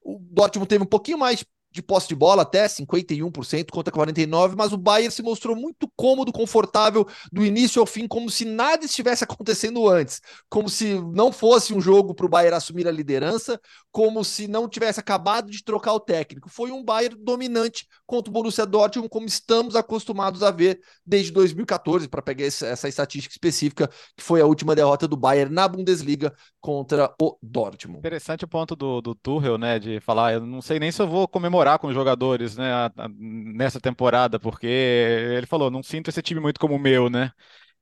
[0.09, 4.73] O Dortmund teve um pouquinho mais de posse de bola, até 51% contra 49%, mas
[4.73, 9.23] o Bayern se mostrou muito cômodo, confortável do início ao fim, como se nada estivesse
[9.23, 13.59] acontecendo antes, como se não fosse um jogo para o Bayern assumir a liderança,
[13.91, 16.49] como se não tivesse acabado de trocar o técnico.
[16.49, 22.07] Foi um Bayern dominante contra o Borussia Dortmund, como estamos acostumados a ver desde 2014,
[22.07, 27.13] para pegar essa estatística específica, que foi a última derrota do Bayern na Bundesliga contra
[27.21, 27.99] o Dortmund.
[27.99, 31.07] Interessante o ponto do, do Tuchel, né, de falar, eu não sei nem se eu
[31.07, 35.83] vou comemorar comemorar com os jogadores, né, a, a, nessa temporada, porque ele falou, não
[35.83, 37.31] sinto esse time muito como o meu, né?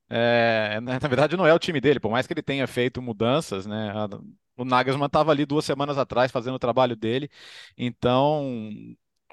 [0.09, 3.65] É, na verdade, não é o time dele, por mais que ele tenha feito mudanças,
[3.65, 3.91] né?
[3.91, 4.09] A,
[4.57, 7.29] o Nagelsmann estava ali duas semanas atrás fazendo o trabalho dele,
[7.77, 8.45] então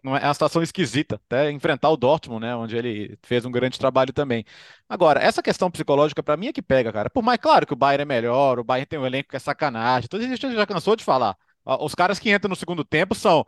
[0.05, 3.79] é, é uma situação esquisita, até enfrentar o Dortmund, né, onde ele fez um grande
[3.79, 4.45] trabalho também.
[4.89, 7.11] Agora, essa questão psicológica para mim é que pega, cara.
[7.11, 9.39] Por mais claro que o Bayern é melhor, o Bayern tem um elenco que é
[9.39, 11.37] sacanagem, tudo isso a gente já cansou de falar.
[11.65, 13.45] Os caras que entram no segundo tempo são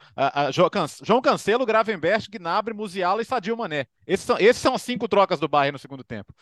[1.05, 3.87] João Cancelo, Gravenberch, Gnabry, Musiala e Sadio Mané.
[4.07, 6.33] Esses são, esses são as cinco trocas do Bayern no segundo tempo.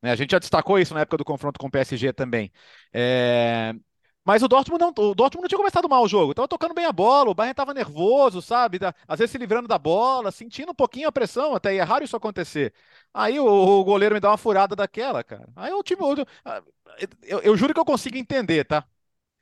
[0.00, 2.52] Né, a gente já destacou isso na época do confronto com o PSG também.
[2.92, 3.74] É...
[4.24, 6.32] Mas o Dortmund não, o Dortmund não tinha começado mal o jogo.
[6.34, 8.78] Tava tocando bem a bola, o Bayern estava nervoso, sabe?
[9.06, 12.04] Às vezes se livrando da bola, sentindo um pouquinho a pressão, até e é raro
[12.04, 12.72] isso acontecer.
[13.12, 15.48] Aí o, o goleiro me dá uma furada daquela, cara.
[15.56, 16.00] Aí o time.
[16.00, 18.86] Eu, eu, eu juro que eu consigo entender, tá?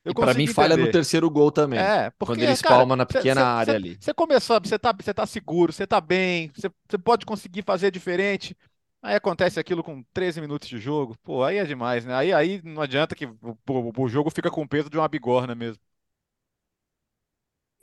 [0.04, 1.78] Eu para mim falha no terceiro gol também.
[1.78, 3.96] É, porque, quando eles cara, palmam na pequena cê, área cê, ali.
[4.00, 8.56] Você começou, você tá, você tá seguro, você tá bem, você pode conseguir fazer diferente.
[9.00, 11.16] Aí acontece aquilo com 13 minutos de jogo.
[11.22, 12.14] Pô, aí é demais, né?
[12.14, 15.08] Aí, aí não adianta que o, o, o jogo fica com o peso de uma
[15.08, 15.80] bigorna mesmo.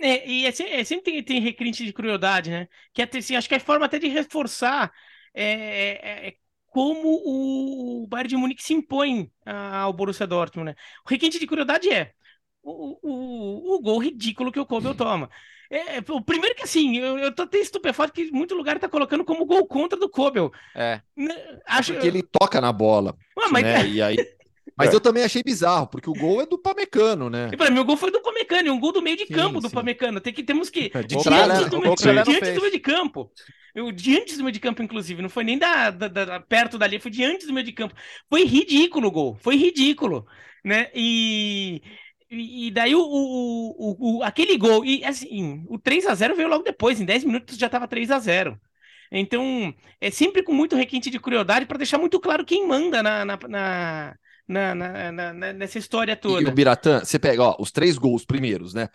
[0.01, 0.49] É, e é,
[0.79, 2.69] é, sempre tem, tem requinte de crueldade, né?
[2.93, 4.93] Que é, assim, acho que é forma até de reforçar
[5.33, 6.37] é, é, é
[6.69, 10.75] como o, Bayern de Munique se impõe ao Borussia Dortmund, né?
[11.05, 12.13] O requinte de crueldade é
[12.61, 15.29] o, o, o gol ridículo que o Kobel toma.
[15.71, 18.89] É, é, o primeiro que assim, eu, eu tô até estupefato que muito lugar tá
[18.89, 20.51] colocando como gol contra do Kobel.
[20.75, 21.01] É.
[21.15, 21.35] Né,
[21.67, 21.93] acho...
[21.93, 23.15] Porque ele toca na bola.
[23.37, 23.63] Ah, mas...
[23.63, 23.87] né?
[23.87, 24.17] E aí...
[24.79, 24.95] Mas é.
[24.95, 27.49] eu também achei bizarro, porque o gol é do Pamecano, né?
[27.51, 29.61] E pra mim o gol foi do Pamecano, um gol do meio de campo sim,
[29.61, 29.75] do sim.
[29.75, 30.21] Pamecano.
[30.21, 30.89] Tem que, temos que.
[30.93, 33.29] É, de diante, do, meio, diante do meio de campo.
[33.75, 36.97] Eu, diante do meio de campo, inclusive, não foi nem da, da, da, perto dali,
[36.97, 37.93] foi diante do meio de campo.
[38.29, 40.25] Foi ridículo o gol, foi ridículo,
[40.63, 40.89] né?
[40.95, 41.81] E,
[42.31, 46.63] e daí o, o, o, aquele gol, e assim, o 3 a 0 veio logo
[46.63, 48.59] depois, em 10 minutos já estava 3 a 0
[49.11, 53.25] Então, é sempre com muito requinte de crueldade para deixar muito claro quem manda na,
[53.25, 54.15] na, na...
[54.49, 56.41] Na, na, na, nessa história toda.
[56.41, 58.89] E o Biratã, você pega ó, os três gols primeiros, né?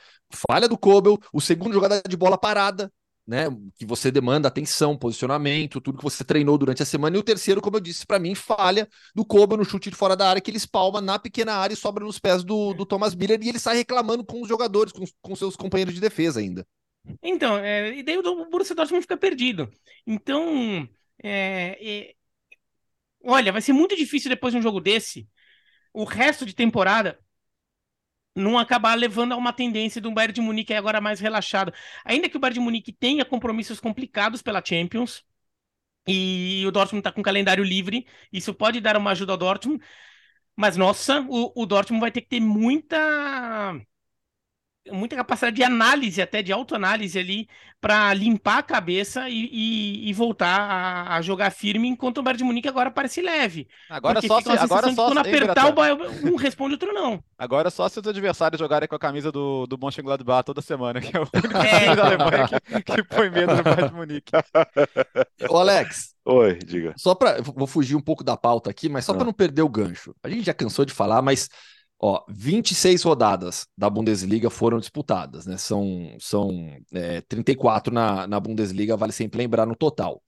[0.51, 2.91] Falha do Kobel, o segundo jogada de bola parada,
[3.27, 3.47] né,
[3.77, 7.17] que você demanda atenção, posicionamento, tudo que você treinou durante a semana.
[7.17, 10.17] E o terceiro, como eu disse, para mim, falha do Koba no chute de fora
[10.17, 13.15] da área, que ele espalma na pequena área e sobra nos pés do, do Thomas
[13.15, 16.67] Miller e ele sai reclamando com os jogadores, com, com seus companheiros de defesa ainda.
[17.23, 19.71] Então, é, e daí o Borussia Dortmund fica perdido.
[20.07, 20.89] Então,
[21.23, 22.15] é, é,
[23.25, 25.27] olha, vai ser muito difícil depois de um jogo desse,
[25.95, 27.19] o resto de temporada,
[28.37, 31.73] não acabar levando a uma tendência do Bayern de Munique agora mais relaxado.
[32.05, 35.25] Ainda que o Bayern de Munique tenha compromissos complicados pela Champions,
[36.07, 39.83] e o Dortmund está com calendário livre, isso pode dar uma ajuda ao Dortmund,
[40.57, 43.75] mas nossa, o, o Dortmund vai ter que ter muita
[44.93, 47.49] muita capacidade de análise, até de autoanálise ali,
[47.81, 52.39] para limpar a cabeça e, e, e voltar a, a, jogar firme, enquanto o Bayern
[52.39, 53.69] de Munique agora parece leve.
[53.89, 57.23] Agora só se, agora só quando apertar, o Bayern, um responde, outro não.
[57.39, 61.17] Agora só se os adversários jogarem com a camisa do, do Mönchengladbach toda semana, que
[61.17, 61.97] é o único é.
[61.97, 64.33] da Alemanha que, que põe medo no Bayern de Munique.
[65.49, 66.95] Ô Alex, Oi, diga.
[66.97, 69.27] Só para vou fugir um pouco da pauta aqui, mas só para ah.
[69.27, 70.15] não perder o gancho.
[70.23, 71.51] A gente já cansou de falar, mas
[72.01, 75.57] Ó, 26 rodadas da Bundesliga foram disputadas, né?
[75.57, 80.23] São, são é, 34 na, na Bundesliga, vale sempre lembrar no total.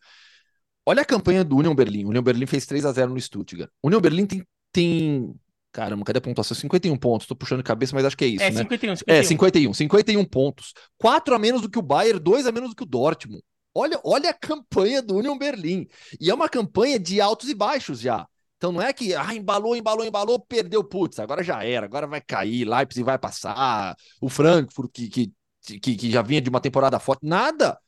[0.87, 2.05] Olha a campanha do Union Berlin.
[2.05, 3.71] O Union Berlin fez 3 a 0 no Stuttgart.
[3.83, 5.35] O Union Berlin tem, tem
[5.77, 6.57] Caramba, cadê a pontuação?
[6.57, 7.27] 51 pontos.
[7.27, 8.63] Tô puxando de cabeça, mas acho que é isso, é, né?
[8.63, 9.15] 51, 51.
[9.15, 9.75] É, 51.
[9.75, 10.73] 51 pontos.
[10.97, 13.43] 4 a menos do que o Bayern, 2 a menos do que o Dortmund.
[13.75, 15.87] Olha, olha a campanha do Union Berlin.
[16.19, 18.27] E é uma campanha de altos e baixos já.
[18.57, 22.21] Então não é que ah, embalou, embalou, embalou, perdeu, putz, agora já era, agora vai
[22.21, 25.33] cair, Leipzig vai passar, o Frankfurt que, que,
[25.79, 27.79] que, que já vinha de uma temporada forte, nada.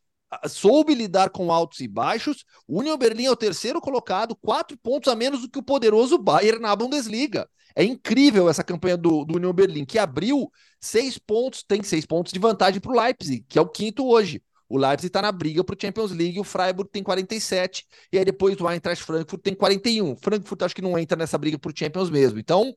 [0.47, 2.45] Soube lidar com altos e baixos.
[2.69, 6.61] Union Berlin é o terceiro colocado, quatro pontos a menos do que o poderoso Bayern
[6.61, 7.49] na Bundesliga.
[7.75, 12.33] É incrível essa campanha do, do Union Berlin, que abriu seis pontos, tem seis pontos
[12.33, 14.43] de vantagem para o Leipzig, que é o quinto hoje.
[14.69, 18.25] O Leipzig está na briga para o Champions League, o Freiburg tem 47, e aí
[18.25, 20.17] depois o Eintracht Frankfurt tem 41.
[20.17, 22.39] Frankfurt acho que não entra nessa briga para o Champions mesmo.
[22.39, 22.75] Então,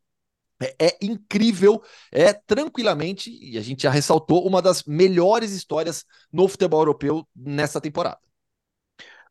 [0.62, 1.82] é, é, incrível,
[2.12, 7.82] é tranquilamente, e a gente já ressaltou, uma das melhores histórias no futebol europeu nessa
[7.82, 8.20] temporada.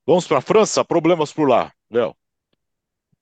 [0.07, 2.15] Vamos para a França, problemas por lá, Léo.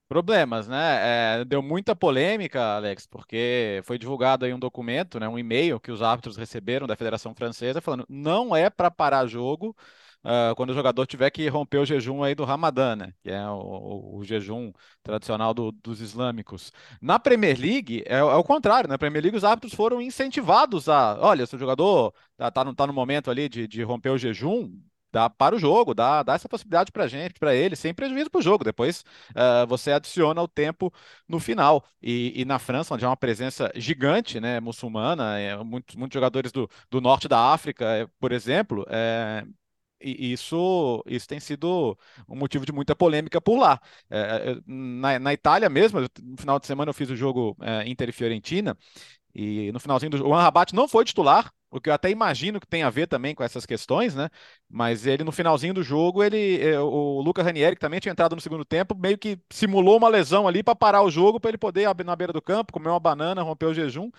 [0.08, 1.40] Problemas, né?
[1.40, 5.92] É, deu muita polêmica, Alex, porque foi divulgado aí um documento, né, um e-mail que
[5.92, 9.76] os árbitros receberam da Federação Francesa falando não é para parar jogo
[10.24, 13.46] uh, quando o jogador tiver que romper o jejum aí do Ramadã, né, que é
[13.50, 16.72] o, o jejum tradicional do, dos islâmicos.
[17.02, 21.18] Na Premier League é, é, o contrário, na Premier League os árbitros foram incentivados a,
[21.20, 24.16] olha, se o jogador tá, tá, no, tá no momento ali de, de romper o
[24.18, 24.72] jejum,
[25.12, 28.38] dá para o jogo, dá, dá essa possibilidade para gente, para ele, sem prejuízo para
[28.38, 28.64] o jogo.
[28.64, 30.92] Depois uh, você adiciona o tempo
[31.28, 31.84] no final.
[32.02, 36.52] E, e, na França, onde há uma presença gigante, né, muçulmana, é, muitos, muitos jogadores
[36.52, 39.44] do, do norte da África, é, por exemplo, é,
[40.00, 41.98] e isso, isso tem sido
[42.28, 43.80] um motivo de muita polêmica por lá.
[44.08, 48.08] É, na, na, Itália mesmo, no final de semana eu fiz o jogo é, Inter
[48.08, 48.76] e Fiorentina,
[49.34, 52.66] e no finalzinho do o Amrabat não foi titular, o que eu até imagino que
[52.66, 54.30] tem a ver também com essas questões, né?
[54.68, 58.34] Mas ele no finalzinho do jogo, ele, é, o Lucas Ranieri, que também tinha entrado
[58.34, 61.58] no segundo tempo, meio que simulou uma lesão ali para parar o jogo, para ele
[61.58, 64.10] poder abrir na beira do campo, comer uma banana, romper o jejum.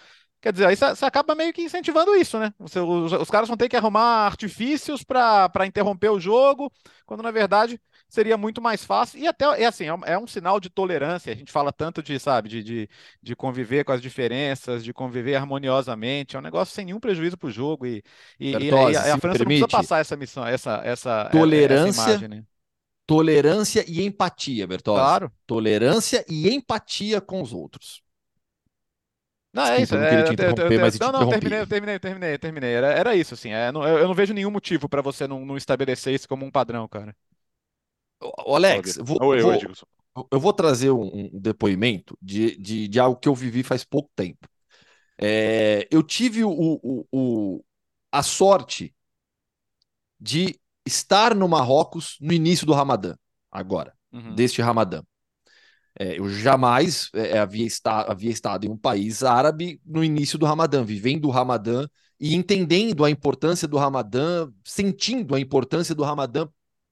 [0.42, 2.54] Quer dizer, aí você acaba meio que incentivando isso, né?
[2.60, 6.72] Você, os, os, caras vão ter que arrumar artifícios para interromper o jogo,
[7.06, 7.80] quando na verdade
[8.10, 9.20] seria muito mais fácil.
[9.20, 11.32] E até é assim, é um, é um sinal de tolerância.
[11.32, 12.90] A gente fala tanto de, sabe, de, de,
[13.22, 16.36] de, conviver com as diferenças, de conviver harmoniosamente.
[16.36, 17.86] É um negócio sem nenhum prejuízo para o jogo.
[17.86, 18.04] E,
[18.40, 22.02] e, Bertozzi, e a, a França permite, não precisa passar essa missão, essa, essa, tolerância,
[22.02, 22.44] essa imagem, né?
[23.06, 25.00] Tolerância e empatia, Bertozzi.
[25.00, 25.32] Claro.
[25.46, 28.02] Tolerância e empatia com os outros.
[29.52, 29.96] Não, é isso.
[29.96, 32.72] É, eu, eu, eu, mas não, não, terminei, terminei, terminei, terminei.
[32.72, 33.52] Era, era isso, assim.
[33.52, 36.52] É, não, eu, não vejo nenhum motivo para você não, não estabelecer isso como um
[36.52, 37.16] padrão, cara.
[38.22, 39.38] O Alex, vou, vou,
[40.32, 44.10] eu vou trazer um, um depoimento de, de, de, algo que eu vivi faz pouco
[44.16, 44.48] tempo.
[45.18, 47.64] É, eu tive o, o, o,
[48.12, 48.94] a sorte
[50.20, 53.16] de estar no Marrocos no início do Ramadã,
[53.52, 54.36] agora, uhum.
[54.36, 55.02] deste Ramadã.
[55.98, 60.38] É, eu jamais é, é, havia, esta, havia estado em um país árabe no início
[60.38, 61.88] do Ramadã, vivendo o Ramadã
[62.20, 66.48] e entendendo a importância do Ramadã, sentindo a importância do Ramadã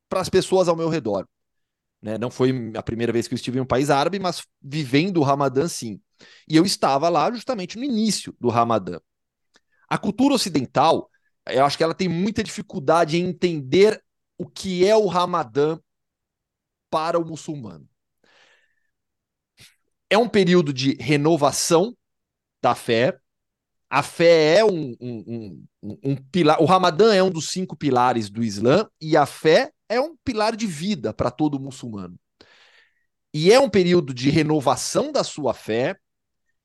[0.09, 1.27] para as pessoas ao meu redor.
[2.01, 2.17] Né?
[2.17, 5.23] Não foi a primeira vez que eu estive em um país árabe, mas vivendo o
[5.23, 5.99] Ramadã sim.
[6.47, 8.99] E eu estava lá justamente no início do Ramadã.
[9.87, 11.09] A cultura ocidental,
[11.47, 14.03] eu acho que ela tem muita dificuldade em entender
[14.37, 15.79] o que é o Ramadã
[16.89, 17.87] para o muçulmano
[20.09, 21.95] é um período de renovação
[22.61, 23.17] da fé.
[23.89, 26.61] A fé é um, um, um, um, pilar.
[26.61, 30.55] O Ramadã é um dos cinco pilares do Islã e a fé é um pilar
[30.55, 32.19] de vida para todo muçulmano.
[33.33, 35.97] E é um período de renovação da sua fé,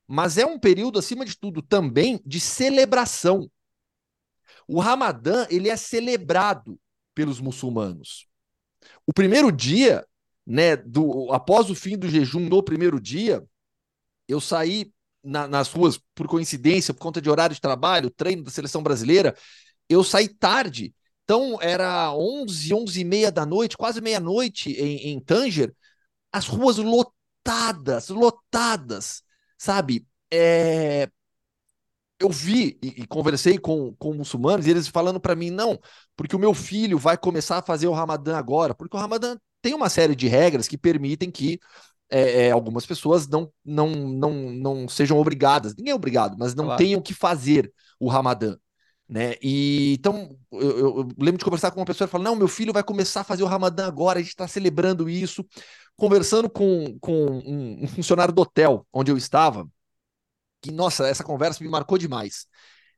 [0.07, 3.51] mas é um período, acima de tudo, também de celebração.
[4.67, 6.79] O Ramadã ele é celebrado
[7.15, 8.27] pelos muçulmanos.
[9.07, 10.07] O primeiro dia
[10.47, 13.45] né, do, após o fim do jejum no primeiro dia,
[14.29, 14.93] eu saí
[15.23, 19.37] na, nas ruas por coincidência, por conta de horário de trabalho, treino da seleção brasileira,
[19.89, 20.95] eu saí tarde.
[21.33, 25.75] Então era 11, 11 e meia da noite, quase meia-noite em, em Tanger,
[26.31, 29.23] as ruas lotadas, lotadas,
[29.57, 30.07] sabe?
[30.31, 31.09] É...
[32.21, 35.81] Eu vi e, e, conversei com, com muçulmanos e eles falando para mim, não,
[36.15, 39.73] porque o meu filho vai começar a fazer o Ramadã agora, porque o Ramadã tem
[39.73, 41.59] uma série de regras que permitem que
[42.11, 46.67] é, é, algumas pessoas não, não, não, não sejam obrigadas, ninguém é obrigado, mas não
[46.67, 46.79] claro.
[46.79, 48.55] tenham que fazer o Ramadã.
[49.13, 49.35] Né?
[49.43, 52.73] E então eu, eu, lembro de conversar com uma pessoa e falar: não, meu filho
[52.73, 55.45] vai começar a fazer o Ramadã agora, a gente está celebrando isso.
[55.95, 59.69] Conversando com, com um, um, funcionário do hotel onde eu estava,
[60.63, 62.47] que, nossa, essa conversa me marcou demais.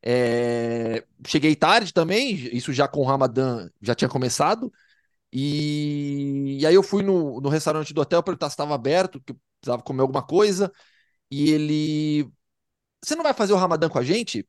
[0.01, 4.73] É, cheguei tarde também, isso já com o Ramadã já tinha começado.
[5.33, 9.33] E, e aí eu fui no, no restaurante do hotel perguntar se estava aberto, que
[9.33, 10.71] eu precisava comer alguma coisa.
[11.31, 12.31] E ele.
[13.05, 14.47] Você não vai fazer o Ramadã com a gente?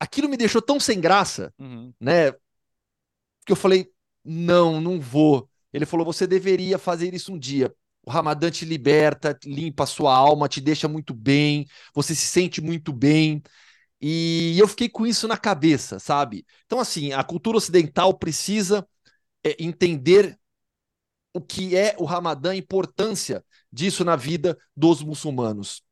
[0.00, 1.92] Aquilo me deixou tão sem graça, uhum.
[2.00, 2.32] né?
[3.44, 3.90] Que eu falei:
[4.24, 5.48] não, não vou.
[5.72, 7.74] Ele falou: você deveria fazer isso um dia.
[8.02, 12.60] O Ramadã te liberta, limpa a sua alma, te deixa muito bem, você se sente
[12.60, 13.42] muito bem.
[14.00, 16.46] E eu fiquei com isso na cabeça, sabe?
[16.64, 18.86] Então, assim, a cultura ocidental precisa
[19.44, 20.38] é, entender
[21.34, 25.82] o que é o Ramadã, a importância disso na vida dos muçulmanos.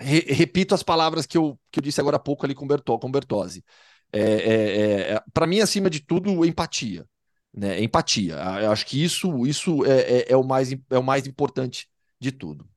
[0.00, 2.98] Re repito as palavras que eu, que eu disse agora há pouco ali com, Berto,
[2.98, 3.64] com Bertozzi.
[4.12, 7.04] É, é, é Para mim, acima de tudo, empatia.
[7.52, 7.82] Né?
[7.82, 8.36] Empatia.
[8.62, 11.88] Eu acho que isso, isso é, é, é, o mais, é o mais importante
[12.20, 12.68] de tudo.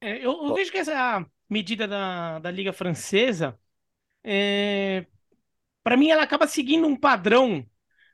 [0.00, 3.58] É, eu, eu, vejo que essa medida da, da Liga Francesa,
[4.22, 5.06] é,
[5.82, 7.64] para mim, ela acaba seguindo um padrão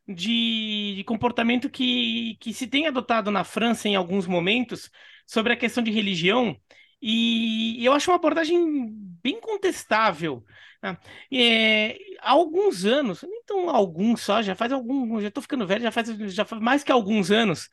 [0.06, 4.90] de, de, comportamento que, que se tem adotado na França em alguns momentos
[5.26, 6.56] sobre a questão de religião,
[7.02, 8.88] e eu acho uma abordagem
[9.22, 10.44] bem contestável.
[10.82, 10.98] Né?
[11.32, 15.92] É, há alguns anos, então alguns só, já faz algum, já estou ficando velho, já
[15.92, 17.68] faz, já faz mais que alguns anos.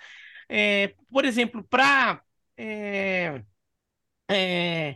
[0.50, 2.22] É, por exemplo, para
[2.58, 3.42] é,
[4.30, 4.96] é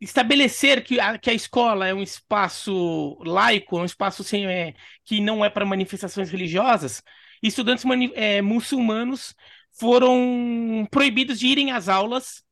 [0.00, 5.20] estabelecer que a, que a escola é um espaço laico, um espaço sem, é, que
[5.20, 7.02] não é para manifestações religiosas,
[7.42, 9.34] estudantes é, muçulmanos
[9.78, 12.45] foram proibidos de irem às aulas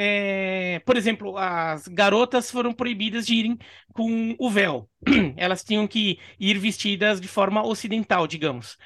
[0.00, 3.58] é, por exemplo, as garotas foram proibidas de irem
[3.92, 4.88] com o véu.
[5.36, 8.78] Elas tinham que ir vestidas de forma ocidental, digamos.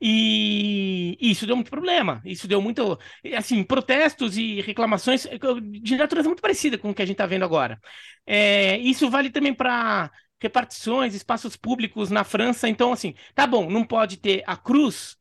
[0.00, 2.20] E isso deu muito problema.
[2.24, 2.98] Isso deu muito,
[3.36, 5.38] assim, protestos e reclamações eh,
[5.80, 7.80] de natureza muito parecida com o que a gente está vendo agora.
[8.26, 10.10] É, isso vale também para
[10.40, 12.68] repartições, espaços públicos na França.
[12.68, 15.16] Então, assim, tá bom, não pode ter a cruz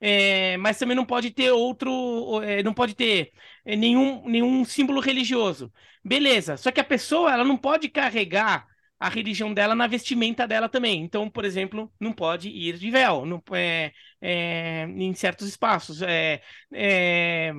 [0.00, 3.32] é, mas também não pode ter outro, é, não pode ter
[3.64, 5.72] é, nenhum, nenhum símbolo religioso.
[6.04, 8.66] Beleza, só que a pessoa ela não pode carregar
[8.98, 11.02] a religião dela na vestimenta dela também.
[11.02, 16.02] Então, por exemplo, não pode ir de véu não, é, é, em certos espaços.
[16.02, 16.42] É,
[16.72, 17.52] é,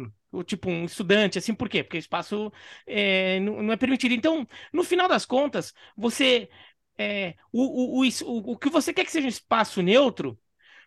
[0.46, 1.84] tipo um estudante, assim, por quê?
[1.84, 2.52] Porque o espaço
[2.86, 4.14] é, não, não, é permitido.
[4.14, 6.50] Então, no final das contas, você.
[6.98, 10.38] É, o, o, o, o, que você quer que seja um espaço neutro,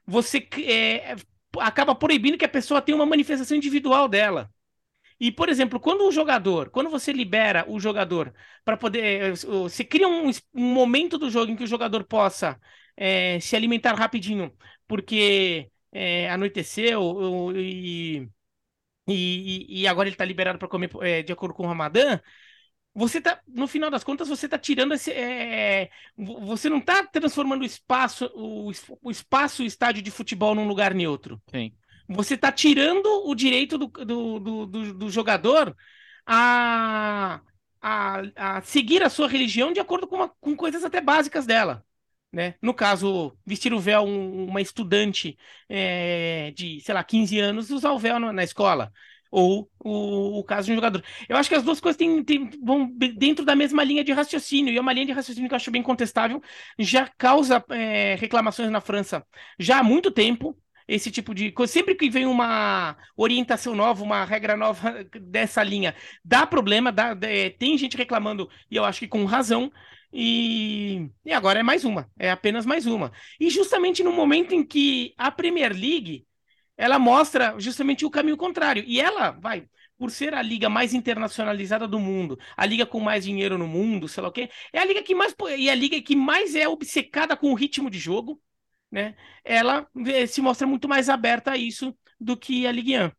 [0.06, 1.16] você é,
[1.58, 4.50] acaba proibindo que a pessoa tenha uma manifestação individual dela.
[5.20, 8.34] E, por exemplo, quando o jogador, quando você libera o jogador
[8.64, 9.36] para poder.
[9.36, 12.60] Você cria um, um, momento do jogo em que o jogador possa
[12.96, 14.52] é, se alimentar rapidinho,
[14.86, 18.28] porque é, anoiteceu e,
[19.08, 22.20] e, e, agora ele está liberado para comer é, de acordo com o Ramadã
[22.94, 25.10] você tá, no final das contas, você está tirando esse.
[25.10, 28.70] É, você não está transformando o espaço, o,
[29.00, 31.40] o espaço, o estádio de futebol num lugar neutro.
[31.50, 31.72] Sim.
[32.08, 35.74] Você está tirando o direito do, do, do, do, do jogador
[36.26, 37.40] a,
[37.80, 41.84] a, a, seguir a sua religião de acordo com, uma, com coisas até básicas dela.
[42.30, 42.54] Né?
[42.60, 45.38] No caso, vestir o véu um, uma estudante
[45.68, 48.92] é, de, sei lá, 15 anos, usar o véu na, na escola
[49.32, 51.02] ou o, o, caso de um jogador.
[51.26, 54.72] Eu acho que as duas coisas têm, têm, vão dentro da mesma linha de raciocínio,
[54.72, 56.40] e é uma linha de raciocínio que eu acho bem contestável,
[56.78, 59.26] já causa é, reclamações na França
[59.58, 60.56] já há muito tempo.
[60.86, 65.94] Esse tipo de coisa, sempre que vem uma orientação nova, uma regra nova dessa linha,
[66.24, 69.72] dá problema, dá, é, tem gente reclamando, e eu acho que com razão,
[70.12, 73.12] e, e agora é mais uma, é apenas mais uma.
[73.40, 76.26] E justamente no momento em que a Premier League
[76.82, 78.82] ela mostra justamente o caminho contrário.
[78.84, 83.24] E ela vai, por ser a liga mais internacionalizada do mundo, a liga com mais
[83.24, 86.02] dinheiro no mundo, sei lá o quê, é a liga que mais e a liga
[86.02, 88.42] que mais é obcecada com o ritmo de jogo,
[88.90, 89.14] né?
[89.44, 89.88] Ela
[90.26, 93.12] se mostra muito mais aberta a isso do que a Ligue 1.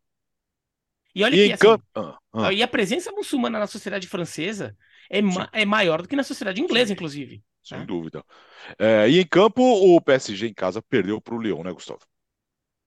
[1.15, 2.51] E olha e que assim, ah, ah.
[2.51, 4.75] e a presença muçulmana na sociedade francesa
[5.09, 6.93] é, ma é maior do que na sociedade inglesa, Sim.
[6.93, 7.43] inclusive.
[7.63, 7.85] Sem né?
[7.85, 8.25] dúvida.
[8.77, 12.01] É, e em campo, o PSG em casa perdeu para o Lyon, né, Gustavo?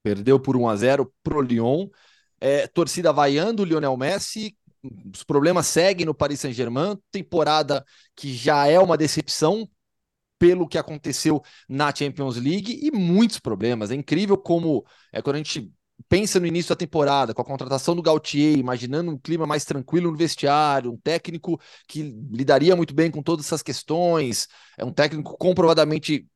[0.07, 1.89] Perdeu por 1 a 0 pro Lyon.
[2.41, 4.57] É, torcida vaiando o Lionel Messi.
[5.13, 6.97] Os problemas seguem no Paris Saint-Germain.
[7.11, 7.85] Temporada
[8.15, 9.69] que já é uma decepção
[10.39, 13.91] pelo que aconteceu na Champions League e muitos problemas.
[13.91, 15.73] É incrível como é quando a gente
[16.09, 20.13] pensa no início da temporada, com a contratação do Gautier, imaginando um clima mais tranquilo
[20.13, 24.47] no vestiário, um técnico que lidaria muito bem com todas essas questões,
[24.79, 26.29] é um técnico comprovadamente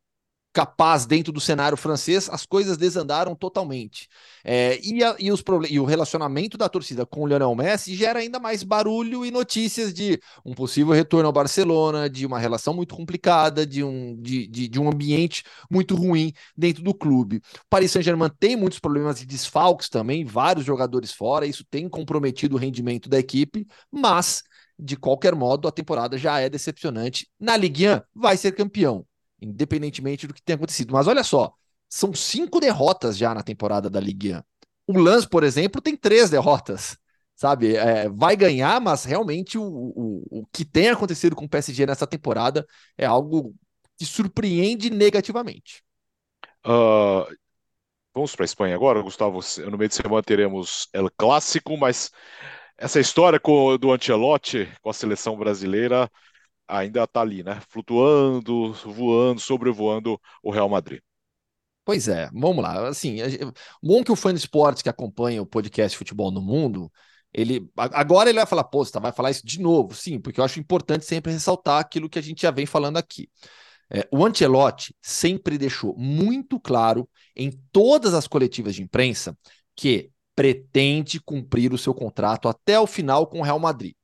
[0.52, 4.08] capaz dentro do cenário francês, as coisas desandaram totalmente.
[4.44, 8.18] É, e, a, e, os e o relacionamento da torcida com o Lionel Messi gera
[8.18, 12.96] ainda mais barulho e notícias de um possível retorno ao Barcelona, de uma relação muito
[12.96, 17.36] complicada, de um, de, de, de um ambiente muito ruim dentro do clube.
[17.36, 22.56] O Paris Saint-Germain tem muitos problemas de desfalques também, vários jogadores fora, isso tem comprometido
[22.56, 24.42] o rendimento da equipe, mas
[24.82, 27.28] de qualquer modo, a temporada já é decepcionante.
[27.38, 29.06] Na Ligue 1, vai ser campeão
[29.40, 30.92] independentemente do que tenha acontecido.
[30.92, 31.52] Mas olha só,
[31.88, 34.42] são cinco derrotas já na temporada da Ligue 1.
[34.88, 36.96] O Lance, por exemplo, tem três derrotas.
[37.34, 41.86] Sabe, é, vai ganhar, mas realmente o, o, o que tem acontecido com o PSG
[41.86, 42.66] nessa temporada
[42.98, 43.54] é algo
[43.96, 45.82] que surpreende negativamente.
[46.66, 47.24] Uh,
[48.12, 49.40] vamos para a Espanha agora, Gustavo.
[49.70, 52.10] No meio de semana teremos El Clássico, mas
[52.76, 56.10] essa história com, do Ancelotti com a seleção brasileira
[56.70, 57.60] ainda está ali, né?
[57.68, 61.00] Flutuando, voando, sobrevoando o Real Madrid.
[61.84, 62.88] Pois é, vamos lá.
[62.88, 63.16] Assim,
[63.82, 66.90] bom que o fã de esportes que acompanha o podcast Futebol no Mundo,
[67.32, 70.44] ele agora ele vai falar, pô, você vai falar isso de novo, sim, porque eu
[70.44, 73.28] acho importante sempre ressaltar aquilo que a gente já vem falando aqui.
[73.92, 79.36] É, o Ancelotti sempre deixou muito claro em todas as coletivas de imprensa
[79.74, 83.94] que pretende cumprir o seu contrato até o final com o Real Madrid.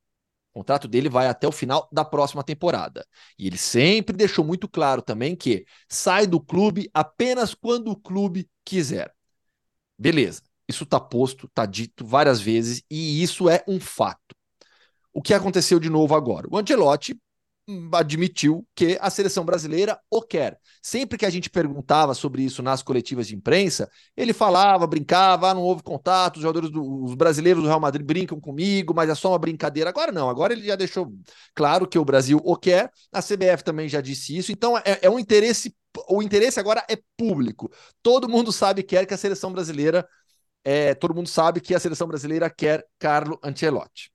[0.56, 3.06] O contrato dele vai até o final da próxima temporada.
[3.38, 8.48] E ele sempre deixou muito claro também que sai do clube apenas quando o clube
[8.64, 9.14] quiser.
[9.98, 14.34] Beleza, isso está posto, está dito várias vezes e isso é um fato.
[15.12, 16.48] O que aconteceu de novo agora?
[16.50, 17.14] O Angelotti
[17.92, 20.58] admitiu que a seleção brasileira o quer.
[20.80, 25.54] Sempre que a gente perguntava sobre isso nas coletivas de imprensa, ele falava, brincava, ah,
[25.54, 29.14] não houve contato, os jogadores do, os brasileiros do Real Madrid brincam comigo, mas é
[29.14, 29.90] só uma brincadeira.
[29.90, 31.12] Agora não, agora ele já deixou
[31.54, 35.10] claro que o Brasil o quer, a CBF também já disse isso, então é, é
[35.10, 35.74] um interesse,
[36.08, 37.70] o interesse agora é público.
[38.00, 40.08] Todo mundo sabe que quer que a seleção brasileira,
[40.62, 44.12] é, todo mundo sabe que a seleção brasileira quer Carlo Ancelotti.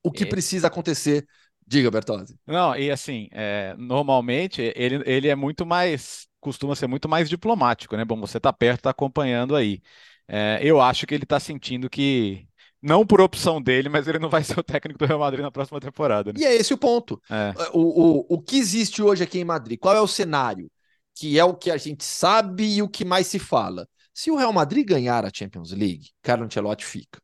[0.00, 1.26] O que precisa acontecer
[1.68, 2.34] Diga, Bertozzi.
[2.46, 7.94] Não, e assim, é, normalmente ele, ele é muito mais, costuma ser muito mais diplomático,
[7.94, 8.06] né?
[8.06, 9.82] Bom, você está perto, está acompanhando aí.
[10.26, 12.48] É, eu acho que ele está sentindo que,
[12.80, 15.50] não por opção dele, mas ele não vai ser o técnico do Real Madrid na
[15.50, 16.32] próxima temporada.
[16.32, 16.40] Né?
[16.40, 17.20] E é esse o ponto.
[17.28, 17.52] É.
[17.74, 19.78] O, o, o que existe hoje aqui em Madrid?
[19.78, 20.70] Qual é o cenário?
[21.14, 23.86] Que é o que a gente sabe e o que mais se fala.
[24.14, 27.20] Se o Real Madrid ganhar a Champions League, Carlo Ancelotti fica.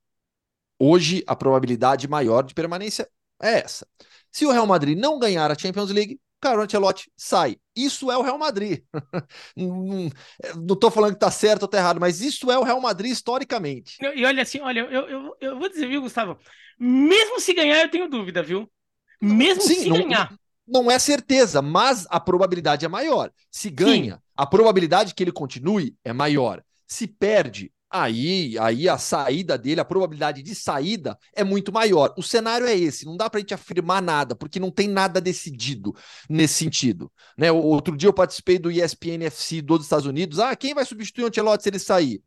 [0.79, 3.09] Hoje, a probabilidade maior de permanência
[3.41, 3.87] é essa.
[4.35, 7.57] Se o Real Madrid não ganhar a Champions League, Carlo Ancelotti sai.
[7.75, 8.83] Isso é o Real Madrid.
[9.57, 10.11] não
[10.75, 13.97] estou falando que está certo ou está errado, mas isso é o Real Madrid historicamente.
[14.17, 16.37] E olha assim, olha, eu, eu, eu vou dizer, viu, Gustavo?
[16.77, 18.69] Mesmo se ganhar, eu tenho dúvida, viu?
[19.23, 20.35] Mesmo Sim, se não, ganhar.
[20.67, 23.31] Não é certeza, mas a probabilidade é maior.
[23.53, 24.21] Se ganha, Sim.
[24.37, 26.61] a probabilidade que ele continue é maior.
[26.89, 32.13] Se perde, aí, aí a saída dele, a probabilidade de saída é muito maior.
[32.19, 35.21] O cenário é esse, não dá para a gente afirmar nada, porque não tem nada
[35.21, 35.95] decidido
[36.29, 37.11] nesse sentido.
[37.39, 37.53] Né?
[37.53, 40.41] Outro dia eu participei do ESPN FC dos Estados Unidos.
[40.41, 42.21] Ah, quem vai substituir o Ancelotti se ele sair?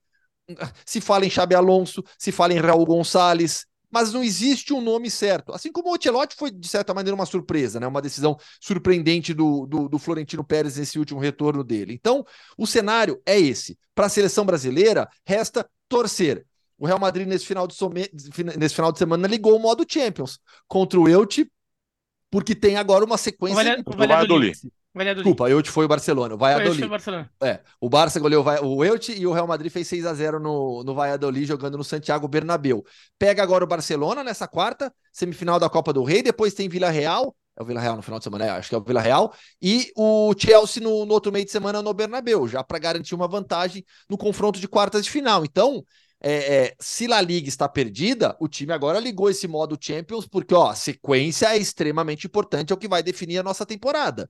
[0.86, 5.10] Se fala em Xabi Alonso, se fala em Raul Gonçalves, mas não existe um nome
[5.10, 5.54] certo.
[5.54, 7.88] Assim como o Ancelotti foi, de certa maneira, uma surpresa, né?
[7.88, 11.94] uma decisão surpreendente do, do, do Florentino Pérez nesse último retorno dele.
[11.94, 12.26] Então,
[12.58, 13.78] o cenário é esse.
[13.96, 16.46] Para a seleção brasileira, resta torcer.
[16.78, 18.08] O Real Madrid, nesse final de, some...
[18.58, 21.50] nesse final de semana, ligou o modo Champions contra o Elche,
[22.30, 23.84] porque tem agora uma sequência.
[23.86, 24.58] O Valladolid.
[24.98, 25.24] Valladolid.
[25.24, 26.36] Desculpa, o Elche foi o Barcelona.
[26.36, 26.78] O Valladolid.
[26.78, 27.32] Foi o Barcelona.
[27.42, 30.84] É, o Barça goleou o Elche e o Real Madrid fez 6 a 0 no,
[30.84, 32.84] no Valladolid jogando no Santiago Bernabéu.
[33.18, 37.36] Pega agora o Barcelona nessa quarta, semifinal da Copa do Rei, depois tem Vila Real,
[37.58, 39.34] é o Vila Real no final de semana, é, acho que é o Vila Real,
[39.62, 43.28] e o Chelsea no, no outro meio de semana no Bernabéu, já para garantir uma
[43.28, 45.44] vantagem no confronto de quartas de final.
[45.44, 45.84] Então,
[46.20, 50.54] é, é, se La Liga está perdida, o time agora ligou esse modo Champions, porque
[50.54, 54.30] ó, a sequência é extremamente importante, é o que vai definir a nossa temporada.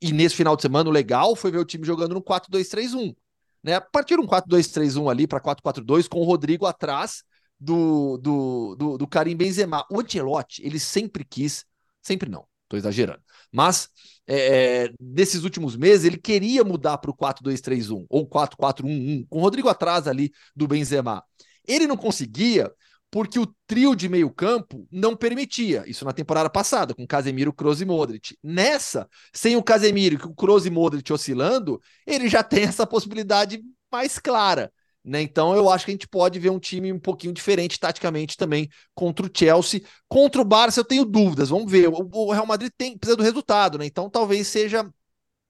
[0.00, 3.14] E nesse final de semana, o legal foi ver o time jogando no 4-2-3-1.
[3.62, 3.78] Né?
[3.78, 7.22] Partir um 4-2-3-1 ali para 4-4-2 com o Rodrigo atrás
[7.58, 9.84] do, do, do, do Karim Benzema.
[9.90, 11.64] O Ancelotti, ele sempre quis,
[12.00, 13.20] sempre não, estou exagerando,
[13.52, 13.90] mas
[14.26, 19.42] é, é, desses últimos meses ele queria mudar para o 4-2-3-1 ou 4-4-1-1, com o
[19.42, 21.22] Rodrigo atrás ali do Benzema.
[21.66, 22.72] Ele não conseguia
[23.10, 25.84] porque o trio de meio campo não permitia.
[25.86, 28.36] Isso na temporada passada, com Casemiro, Kroos e Modric.
[28.42, 33.60] Nessa, sem o Casemiro e o Kroos e Modric oscilando, ele já tem essa possibilidade
[33.90, 34.72] mais clara.
[35.02, 35.22] Né?
[35.22, 38.68] Então eu acho que a gente pode ver um time um pouquinho diferente taticamente também
[38.94, 39.82] contra o Chelsea.
[40.08, 41.88] Contra o Barça eu tenho dúvidas, vamos ver.
[41.88, 43.86] O Real Madrid tem, precisa do resultado, né?
[43.86, 44.88] Então talvez seja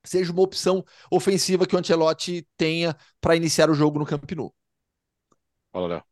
[0.03, 4.55] seja uma opção ofensiva que o Ancelotti tenha para iniciar o jogo no Camp Nou.
[5.73, 6.10] Fala, Léo.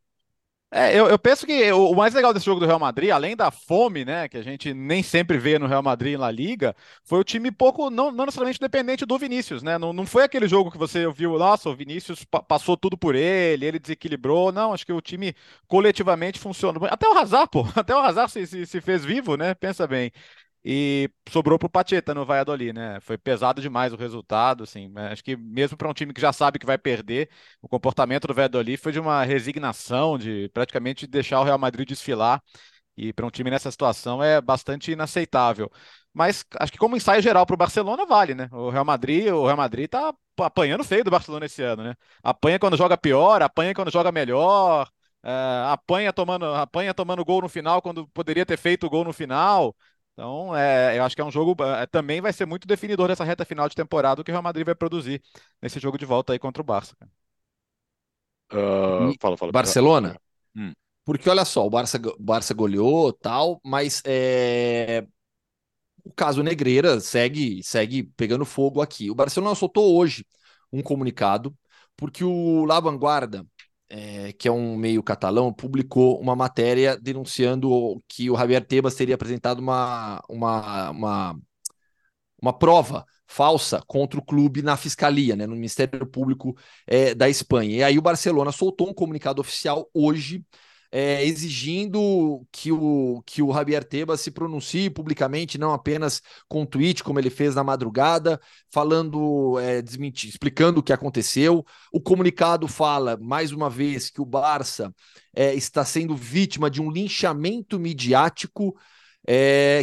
[0.71, 3.51] É, eu, eu, penso que o, mais legal desse jogo do Real Madrid, além da
[3.51, 7.25] fome, né, que a gente nem sempre vê no Real Madrid na Liga, foi o
[7.25, 9.79] time pouco, não, não necessariamente dependente do Vinícius, né?
[9.79, 13.15] Não, não foi aquele jogo que você viu, nossa, o Vinícius pa passou tudo por
[13.15, 14.53] ele, ele desequilibrou.
[14.53, 15.35] Não, acho que o time
[15.67, 16.85] coletivamente funcionou.
[16.85, 19.55] Até o Hazard, pô, até o Hazard se, se, se fez vivo, né?
[19.55, 20.13] Pensa bem
[20.65, 23.01] e sobrou pro Pacheta no Valladolid, né?
[23.01, 24.93] Foi pesado demais o resultado, assim.
[25.11, 27.31] Acho que mesmo para um time que já sabe que vai perder,
[27.63, 32.43] o comportamento do Valladolid foi de uma resignação, de praticamente deixar o Real Madrid desfilar.
[32.97, 35.71] E para um time nessa situação é bastante inaceitável.
[36.13, 38.49] Mas acho que como ensaio geral para o Barcelona vale, né?
[38.53, 41.95] O Real Madrid, o Real Madrid tá apanhando feio do Barcelona esse ano, né?
[42.23, 44.89] Apanha quando joga pior, apanha quando joga melhor.
[45.23, 45.31] É,
[45.73, 49.77] apanha tomando apanha tomando gol no final quando poderia ter feito o gol no final.
[50.19, 51.55] Então, é, eu acho que é um jogo.
[51.63, 54.43] É, também vai ser muito definidor dessa reta final de temporada o que o Real
[54.43, 55.23] Madrid vai produzir
[55.63, 56.97] nesse jogo de volta aí contra o Barça.
[58.53, 59.53] Uh, fala, fala.
[59.53, 60.21] Barcelona?
[60.57, 60.73] Hum.
[61.05, 65.07] Porque olha só, o Barça, Barça goleou tal, mas é...
[66.03, 69.13] o caso Negreira segue, segue pegando fogo aqui.
[69.13, 70.27] O Barcelona soltou hoje
[70.73, 71.57] um comunicado,
[71.97, 73.47] porque o La Vanguarda
[73.91, 79.15] é, que é um meio catalão, publicou uma matéria denunciando que o Javier Tebas teria
[79.15, 81.41] apresentado uma, uma, uma,
[82.41, 87.77] uma prova falsa contra o clube na fiscalia, né, no Ministério Público é, da Espanha.
[87.77, 90.45] E aí o Barcelona soltou um comunicado oficial hoje
[90.91, 96.67] é, exigindo que o, que o Javier Tebas se pronuncie publicamente, não apenas com um
[96.67, 101.65] tweet, como ele fez na madrugada, falando, é, desmentir, explicando o que aconteceu.
[101.93, 104.95] O comunicado fala, mais uma vez, que o Barça
[105.35, 108.75] é, está sendo vítima de um linchamento midiático,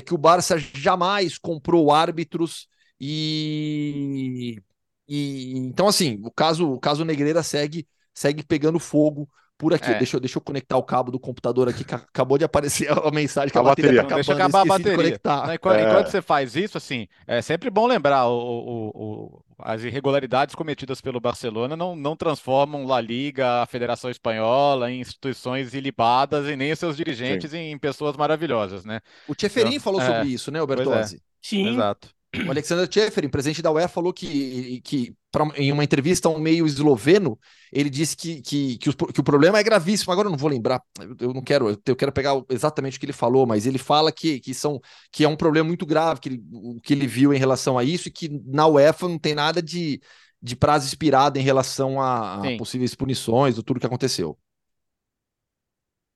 [0.05, 2.67] que o Barça jamais comprou árbitros
[2.99, 4.61] e,
[5.07, 9.91] e então assim o caso o caso Negreira segue segue pegando fogo por aqui.
[9.91, 9.97] É.
[9.97, 13.11] Deixa, eu, deixa eu conectar o cabo do computador aqui, que acabou de aparecer a
[13.11, 14.03] mensagem que a, a bateria, bateria.
[14.03, 15.47] Tá acabando, deixa acabar a bateria.
[15.47, 15.89] De enquanto, é.
[15.89, 21.01] enquanto, você faz isso, assim, é sempre bom lembrar o, o, o, as irregularidades cometidas
[21.01, 26.71] pelo Barcelona não, não transformam La Liga, a Federação Espanhola, em instituições ilibadas e nem
[26.71, 29.01] os seus dirigentes em, em, pessoas maravilhosas, né?
[29.27, 30.25] O Tcheferin então, falou sobre é.
[30.25, 31.21] isso, né, Bertozzi?
[31.41, 31.73] Sim.
[31.73, 32.14] Exato.
[32.47, 36.39] O Alexander Tcheferin, presidente da UEFA, falou que, que pra, em uma entrevista a um
[36.39, 37.39] meio esloveno,
[37.71, 40.11] ele disse que, que, que, o, que o problema é gravíssimo.
[40.11, 40.81] Agora eu não vou lembrar,
[41.19, 44.39] eu não quero, eu quero pegar exatamente o que ele falou, mas ele fala que,
[44.39, 44.79] que, são,
[45.11, 47.83] que é um problema muito grave que ele, o que ele viu em relação a
[47.83, 50.01] isso e que na UEFA não tem nada de,
[50.41, 54.37] de prazo expirado em relação a, a possíveis punições, do tudo que aconteceu.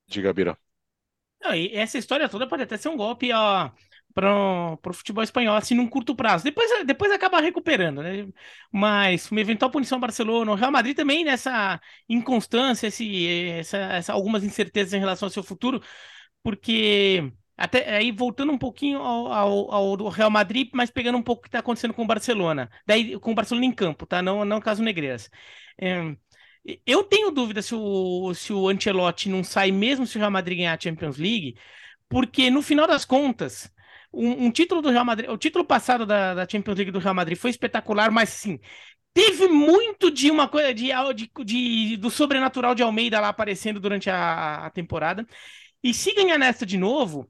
[0.08, 0.58] Diga, Bira.
[1.42, 3.72] Não, essa história toda pode até ser um golpe ó,
[4.14, 4.32] para
[4.74, 6.44] o futebol espanhol, assim, num curto prazo.
[6.44, 8.28] Depois, depois acaba recuperando, né?
[8.72, 14.14] Mas uma eventual punição ao Barcelona, o Real Madrid também nessa inconstância, esse, essa, essa,
[14.14, 15.82] algumas incertezas em relação ao seu futuro,
[16.44, 21.42] porque até aí voltando um pouquinho ao, ao, ao Real Madrid, mas pegando um pouco
[21.42, 24.22] o que está acontecendo com o Barcelona, daí com o Barcelona em campo, tá?
[24.22, 25.30] Não, não caso Negreiras.
[25.78, 26.16] É,
[26.86, 30.58] eu tenho dúvida se o, se o Ancelotti não sai mesmo se o Real Madrid
[30.58, 31.56] ganhar a Champions League,
[32.08, 33.72] porque no final das contas
[34.14, 37.14] um, um, título do Real Madrid, o título passado da, da, Champions League do Real
[37.14, 38.60] Madrid foi espetacular, mas sim,
[39.14, 44.10] teve muito de uma coisa de, de, de, do sobrenatural de Almeida lá aparecendo durante
[44.10, 45.26] a, a temporada.
[45.84, 47.30] E se ganhar nesta de novo,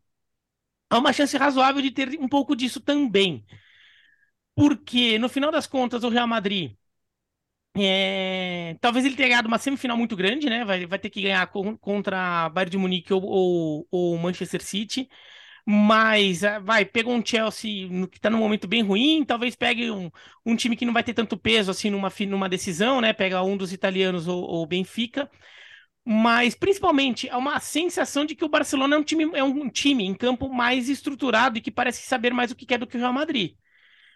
[0.89, 3.45] há uma chance razoável de ter um pouco disso também.
[4.55, 6.75] Porque, no final das contas, o Real Madrid.
[7.77, 8.75] É...
[8.81, 10.65] Talvez ele tenha ganhado uma semifinal muito grande, né?
[10.65, 11.47] Vai, vai ter que ganhar
[11.79, 15.07] contra Bayern de Munique ou, ou Manchester City.
[15.71, 20.09] Mas, ah, vai, pegou um Chelsea que está num momento bem ruim, talvez pegue um,
[20.43, 23.13] um time que não vai ter tanto peso assim numa, numa decisão, né?
[23.13, 25.29] Pega um dos italianos ou, ou Benfica.
[26.03, 30.03] Mas, principalmente, há uma sensação de que o Barcelona é um time, é um time
[30.05, 32.99] em campo mais estruturado e que parece saber mais o que quer do que o
[32.99, 33.55] Real Madrid.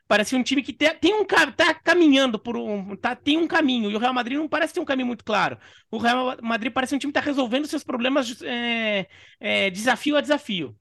[0.08, 2.96] Parece um time que tem, tem um tá caminhando por um.
[2.96, 5.58] Tá, tem um caminho, e o Real Madrid não parece ter um caminho muito claro.
[5.92, 9.08] O Real Madrid parece um time que está resolvendo seus problemas é,
[9.40, 10.76] é, desafio a desafio.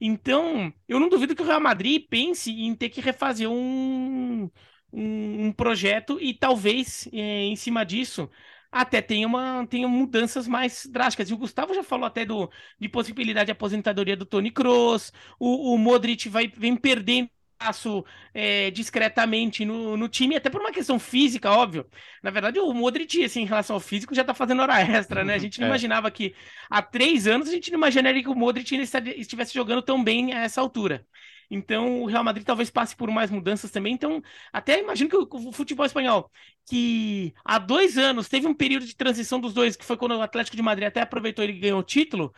[0.00, 4.50] Então, eu não duvido que o Real Madrid pense em ter que refazer um,
[4.92, 8.30] um, um projeto e talvez é, em cima disso
[8.70, 11.30] até tenha, uma, tenha mudanças mais drásticas.
[11.30, 15.74] E o Gustavo já falou até do, de possibilidade de aposentadoria do Tony Kroos, o,
[15.74, 18.04] o Modric vai, vem perdendo espaço
[18.34, 21.86] é, discretamente no, no, time, até por uma questão física, óbvio.
[22.22, 25.34] Na verdade, o Modric, assim, em relação ao físico, já tá fazendo hora extra, né?
[25.34, 25.70] A gente não é.
[25.70, 26.34] imaginava que
[26.70, 28.74] há três anos a gente não imaginaria que o Modric
[29.16, 31.06] estivesse jogando tão bem a essa altura.
[31.50, 33.94] Então, o Real Madrid talvez passe por mais mudanças também.
[33.94, 36.30] Então, até imagino que o futebol espanhol,
[36.68, 40.22] que há dois anos teve um período de transição dos dois, que foi quando o
[40.22, 42.34] Atlético de Madrid até aproveitou e ganhou o título,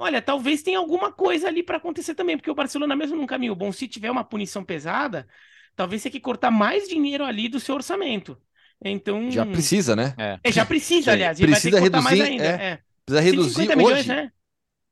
[0.00, 3.56] Olha, talvez tenha alguma coisa ali para acontecer também, porque o Barcelona, mesmo num caminho
[3.56, 5.26] bom, se tiver uma punição pesada,
[5.74, 8.40] talvez tenha que cortar mais dinheiro ali do seu orçamento.
[8.84, 9.28] Então.
[9.28, 10.14] Já precisa, né?
[10.16, 11.40] É, é já precisa, aliás.
[11.40, 12.22] Precisa reduzir.
[12.22, 12.78] Ainda, é, é.
[13.04, 14.08] Precisa reduzir milhões, hoje.
[14.08, 14.32] Né?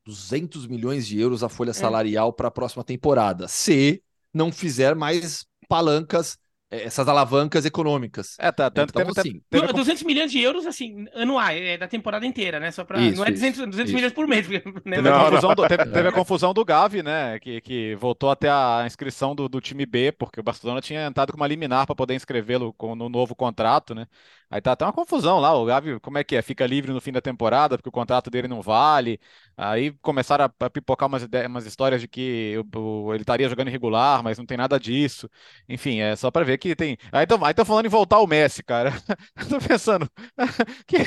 [0.05, 1.75] 200 milhões de euros a folha é.
[1.75, 4.03] salarial para a próxima temporada, se
[4.35, 6.37] não fizer mais palancas
[6.71, 8.37] essas alavancas econômicas.
[8.39, 8.71] É, tá.
[8.71, 9.73] Tanto então, teve, assim, teve...
[9.73, 12.71] 200 milhões de euros, assim, anuais, é da temporada inteira, né?
[12.71, 13.95] Só pra, isso, não é 200, 200 isso.
[13.95, 14.47] milhões por mês.
[14.87, 14.97] Né?
[14.97, 17.39] Teve, não, a confusão do, teve, teve, a confusão do Gavi, né?
[17.41, 21.33] Que, que voltou até a inscrição do, do time B, porque o Barcelona tinha entrado
[21.33, 24.07] com uma liminar para poder inscrevê-lo no novo contrato, né?
[24.51, 25.55] Aí tá até uma confusão lá.
[25.55, 26.42] O Gavi, como é que é?
[26.42, 29.18] Fica livre no fim da temporada porque o contrato dele não vale.
[29.57, 33.49] Aí começaram a, a pipocar umas, ideias, umas histórias de que o, o, ele estaria
[33.49, 35.28] jogando irregular, mas não tem nada disso.
[35.68, 36.97] Enfim, é só para ver que tem.
[37.11, 38.92] Aí tô, aí tô falando em voltar o Messi, cara.
[39.49, 40.09] tô pensando.
[40.86, 40.99] que...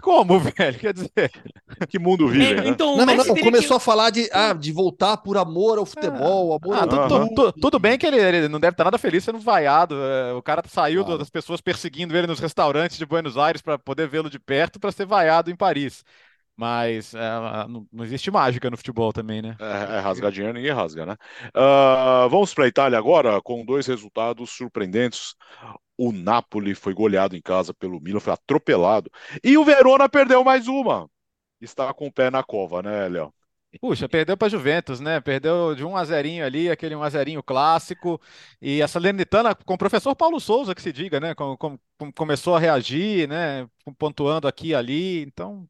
[0.00, 0.78] Como, velho?
[0.78, 1.32] Quer dizer.
[1.88, 2.52] Que mundo vive.
[2.52, 2.68] É, né?
[2.68, 3.36] então, não, não, não.
[3.36, 3.82] Começou que...
[3.82, 6.52] a falar de, ah, de voltar por amor ao futebol.
[6.52, 7.28] Ah, amor ah, ao...
[7.28, 9.96] tudo, tudo, bem que ele, ele, não deve estar nada feliz sendo vaiado.
[9.96, 11.18] É, o cara saiu claro.
[11.18, 14.92] das pessoas perseguindo ele nos restaurantes de Buenos Aires para poder vê-lo de perto para
[14.92, 16.04] ser vaiado em Paris.
[16.56, 17.18] Mas é,
[17.68, 19.56] não, não, existe mágica no futebol também, né?
[19.58, 21.16] É, é rasgar dinheiro, ninguém rasga, né?
[21.48, 25.34] Uh, vamos para a Itália agora, com dois resultados surpreendentes.
[25.98, 29.10] O Napoli foi goleado em casa pelo Milan, foi atropelado.
[29.42, 31.08] E o Verona perdeu mais uma.
[31.60, 33.32] está com o pé na cova, né, Léo?
[33.80, 35.20] Puxa, perdeu para Juventus, né?
[35.20, 38.20] Perdeu de 1 a 0 ali, aquele 1 a 0 clássico.
[38.60, 41.34] E a Salernitana, com o professor Paulo Souza, que se diga, né?
[41.34, 41.78] Com, com,
[42.14, 43.68] começou a reagir, né?
[43.98, 45.22] Pontuando aqui e ali.
[45.22, 45.68] Então,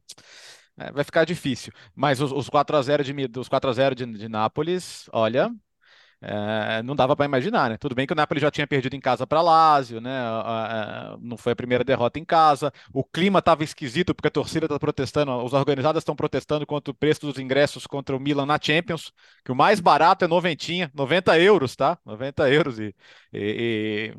[0.77, 1.73] é, vai ficar difícil.
[1.95, 5.51] Mas os, os 4 a 0 de, os 4 a 0 de, de Nápoles, olha,
[6.27, 7.77] é, não dava para imaginar, né?
[7.77, 10.11] Tudo bem que o Napoli já tinha perdido em casa para Lazio, né?
[11.21, 12.71] não foi a primeira derrota em casa.
[12.91, 16.95] O clima estava esquisito porque a torcida está protestando, os organizados estão protestando contra o
[16.95, 19.13] preço dos ingressos contra o Milan na Champions,
[19.43, 21.97] que o mais barato é noventinha, 90 euros, tá?
[22.05, 22.95] 90 euros e,
[23.33, 24.15] e, e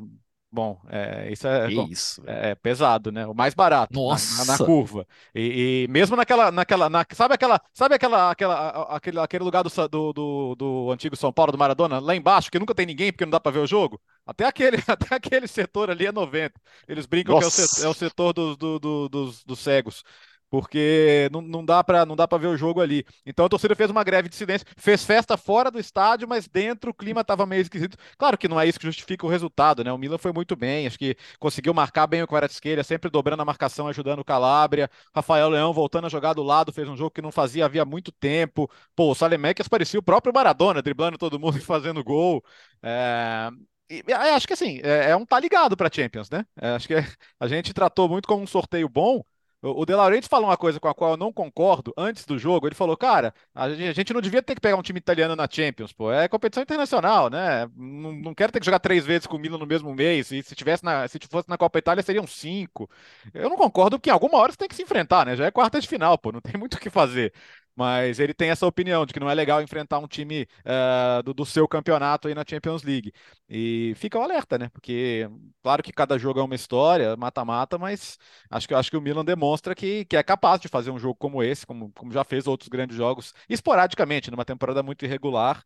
[0.49, 3.27] Bom, é, isso, é, bom, isso é, é, pesado, né?
[3.27, 4.45] O mais barato Nossa.
[4.45, 5.05] Na, na, curva.
[5.35, 9.69] E, e, mesmo naquela, naquela, na, sabe aquela, sabe aquela, aquela, aquele, aquele lugar do,
[9.89, 13.25] do, do, do, antigo São Paulo do Maradona lá embaixo que nunca tem ninguém porque
[13.25, 13.99] não dá para ver o jogo?
[14.25, 16.53] Até aquele, até aquele setor ali é 90.
[16.87, 17.49] Eles brincam Nossa.
[17.49, 20.03] que é o setor, é o setor dos, do, do, dos, dos cegos
[20.49, 23.05] porque não, não dá para não dá para ver o jogo ali.
[23.25, 26.91] Então a torcida fez uma greve de silêncio, fez festa fora do estádio, mas dentro
[26.91, 27.97] o clima estava meio esquisito.
[28.17, 29.91] Claro que não é isso que justifica o resultado, né?
[29.91, 33.45] O Milan foi muito bem, acho que conseguiu marcar bem o Kvaratskhelia, sempre dobrando a
[33.45, 34.89] marcação, ajudando o Calabria.
[35.13, 38.11] Rafael Leão voltando a jogar do lado, fez um jogo que não fazia havia muito
[38.11, 38.69] tempo.
[38.95, 42.43] Pô, o Salemekers parecia o próprio Maradona, driblando todo mundo e fazendo gol.
[42.81, 43.49] É...
[43.89, 46.45] E, acho que assim, é, é um tá ligado para Champions, né?
[46.59, 46.93] É, acho que
[47.39, 49.23] a gente tratou muito como um sorteio bom,
[49.61, 52.67] o De Laurentiis falou uma coisa com a qual eu não concordo antes do jogo.
[52.67, 55.91] Ele falou, cara, a gente não devia ter que pegar um time italiano na Champions,
[55.91, 56.11] pô.
[56.11, 57.65] É competição internacional, né?
[57.75, 60.31] Não, não quero ter que jogar três vezes com o Milan no mesmo mês.
[60.31, 62.89] E se tivesse na, se fosse na Copa Itália, seriam cinco.
[63.33, 65.35] Eu não concordo porque em alguma hora você tem que se enfrentar, né?
[65.35, 66.31] Já é quarta de final, pô.
[66.31, 67.33] Não tem muito o que fazer
[67.77, 71.31] mas ele tem essa opinião de que não é legal enfrentar um time uh, do,
[71.31, 73.13] do, seu campeonato aí na Champions League.
[73.47, 74.67] E fica o alerta, né?
[74.69, 75.29] Porque,
[75.61, 78.17] claro que cada jogo é uma história, mata-mata, mas
[78.49, 81.15] acho que, acho que o Milan demonstra que, que é capaz de fazer um jogo
[81.15, 85.63] como esse, como, como já fez outros grandes jogos, esporadicamente, numa temporada muito irregular.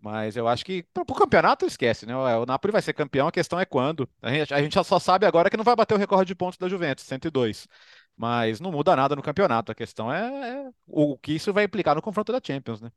[0.00, 2.14] Mas eu acho que para o campeonato esquece, né?
[2.14, 4.08] O Napoli vai ser campeão, a questão é quando.
[4.22, 6.56] A gente, a gente só sabe agora que não vai bater o recorde de pontos
[6.56, 7.66] da Juventus, 102
[8.18, 9.70] mas não muda nada no campeonato.
[9.70, 12.90] A questão é, é o que isso vai implicar no confronto da Champions, né?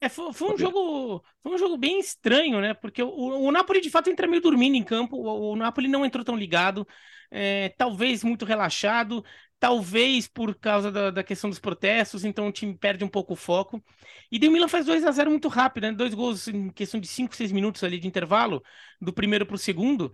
[0.00, 2.72] É, foi, foi um jogo, foi um jogo bem estranho, né?
[2.72, 5.16] Porque o, o Napoli de fato entra meio dormindo em campo.
[5.16, 6.88] O, o Napoli não entrou tão ligado,
[7.30, 9.22] é, talvez muito relaxado,
[9.58, 12.24] talvez por causa da, da, questão dos protestos.
[12.24, 13.84] Então o time perde um pouco o foco.
[14.32, 15.92] E daí o Milan faz 2 a 0 muito rápido, né?
[15.92, 18.62] Dois gols em questão de 5, 6 minutos ali de intervalo,
[18.98, 20.10] do primeiro para o segundo.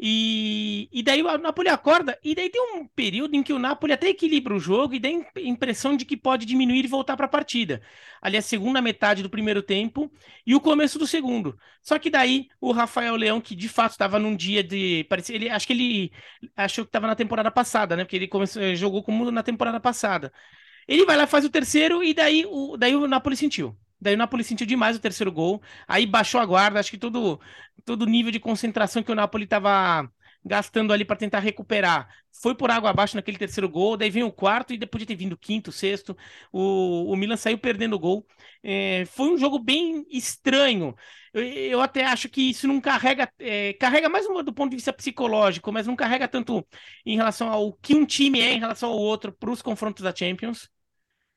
[0.00, 3.92] E, e daí o Napoli acorda, e daí tem um período em que o Napoli
[3.92, 7.26] até equilibra o jogo e dá a impressão de que pode diminuir e voltar para
[7.26, 7.82] a partida.
[8.22, 10.10] Ali a segunda metade do primeiro tempo
[10.46, 11.58] e o começo do segundo.
[11.82, 15.04] Só que daí o Rafael Leão, que de fato estava num dia de.
[15.08, 16.12] Parecia, ele, acho que ele
[16.56, 18.04] achou que estava na temporada passada, né?
[18.04, 20.32] Porque ele começou, jogou como na temporada passada.
[20.86, 23.76] Ele vai lá, faz o terceiro, e daí o, daí o Napoli sentiu.
[24.00, 25.62] Daí o Napoli sentiu demais o terceiro gol.
[25.86, 26.80] Aí baixou a guarda.
[26.80, 27.40] Acho que todo
[27.84, 30.10] todo nível de concentração que o Napoli estava
[30.44, 33.96] gastando ali para tentar recuperar foi por água abaixo naquele terceiro gol.
[33.96, 36.16] Daí vem o quarto e depois de ter vindo o quinto, sexto,
[36.52, 38.26] o, o Milan saiu perdendo o gol.
[38.62, 40.94] É, foi um jogo bem estranho.
[41.32, 44.92] Eu, eu até acho que isso não carrega, é, carrega mais do ponto de vista
[44.92, 46.66] psicológico, mas não carrega tanto
[47.04, 50.14] em relação ao que um time é em relação ao outro para os confrontos da
[50.14, 50.70] Champions.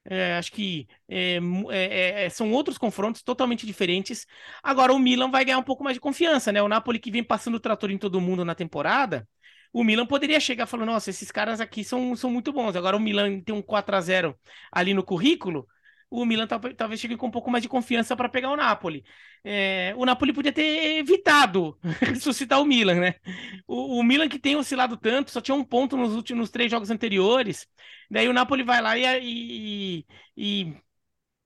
[0.03, 1.37] É, acho que é,
[1.69, 4.25] é, é, são outros confrontos totalmente diferentes.
[4.63, 6.61] Agora o Milan vai ganhar um pouco mais de confiança, né?
[6.61, 9.27] O Napoli que vem passando o trator em todo mundo na temporada,
[9.71, 12.75] o Milan poderia chegar falando: nossa, esses caras aqui são, são muito bons.
[12.75, 14.37] Agora o Milan tem um 4 a 0
[14.71, 15.67] ali no currículo
[16.11, 19.03] o Milan talvez chegue com um pouco mais de confiança para pegar o Napoli.
[19.43, 23.15] É, o Napoli podia ter evitado ressuscitar o Milan, né?
[23.65, 26.91] O, o, Milan que tem oscilado tanto, só tinha um ponto nos últimos três jogos
[26.91, 27.65] anteriores.
[28.09, 30.05] Daí o Napoli vai lá e, e,
[30.35, 30.75] e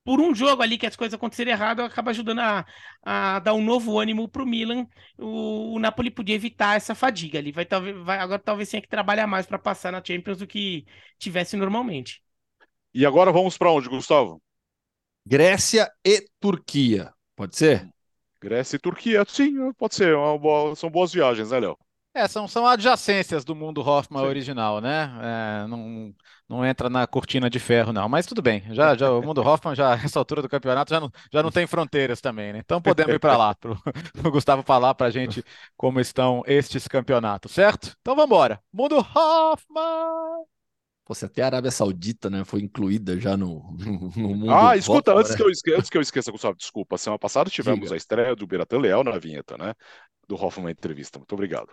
[0.04, 2.66] por um jogo ali que as coisas aconteceram errado, acaba ajudando a,
[3.04, 4.86] a dar um novo ânimo para o Milan.
[5.16, 7.52] O Napoli podia evitar essa fadiga ali.
[7.52, 10.84] Vai, talvez, vai, agora talvez tenha que trabalhar mais para passar na Champions do que
[11.18, 12.20] tivesse normalmente.
[12.92, 14.42] E agora vamos para onde, Gustavo?
[15.28, 17.12] Grécia e Turquia.
[17.34, 17.88] Pode ser?
[18.40, 20.14] Grécia e Turquia, sim, pode ser.
[20.14, 21.76] É boa, são boas viagens, né, Léo?
[22.14, 24.28] É, são, são adjacências do mundo Hoffman sim.
[24.28, 25.10] original, né?
[25.20, 26.14] É, não,
[26.48, 28.08] não entra na cortina de ferro, não.
[28.08, 28.62] Mas tudo bem.
[28.70, 31.66] Já, já, o mundo Hoffman, já, essa altura do campeonato, já não, já não tem
[31.66, 32.60] fronteiras também, né?
[32.64, 33.76] Então podemos ir para lá, para o
[34.30, 35.44] Gustavo falar para a gente
[35.76, 37.96] como estão estes campeonatos, certo?
[38.00, 38.60] Então vamos embora.
[38.72, 40.55] Mundo Hoffman!
[41.06, 42.44] Fosse até a Arábia Saudita, né?
[42.44, 43.76] Foi incluída já no,
[44.16, 44.50] no, mundo.
[44.50, 45.36] Ah, escuta, antes, né?
[45.36, 46.98] que eu esqueça, antes que eu esqueça, Gustavo, desculpa.
[46.98, 47.94] Semana passada tivemos Diga.
[47.94, 49.72] a estreia do Biratan Leal na vinheta, né?
[50.28, 51.20] Do Hoffman Entrevista.
[51.20, 51.68] Muito obrigado.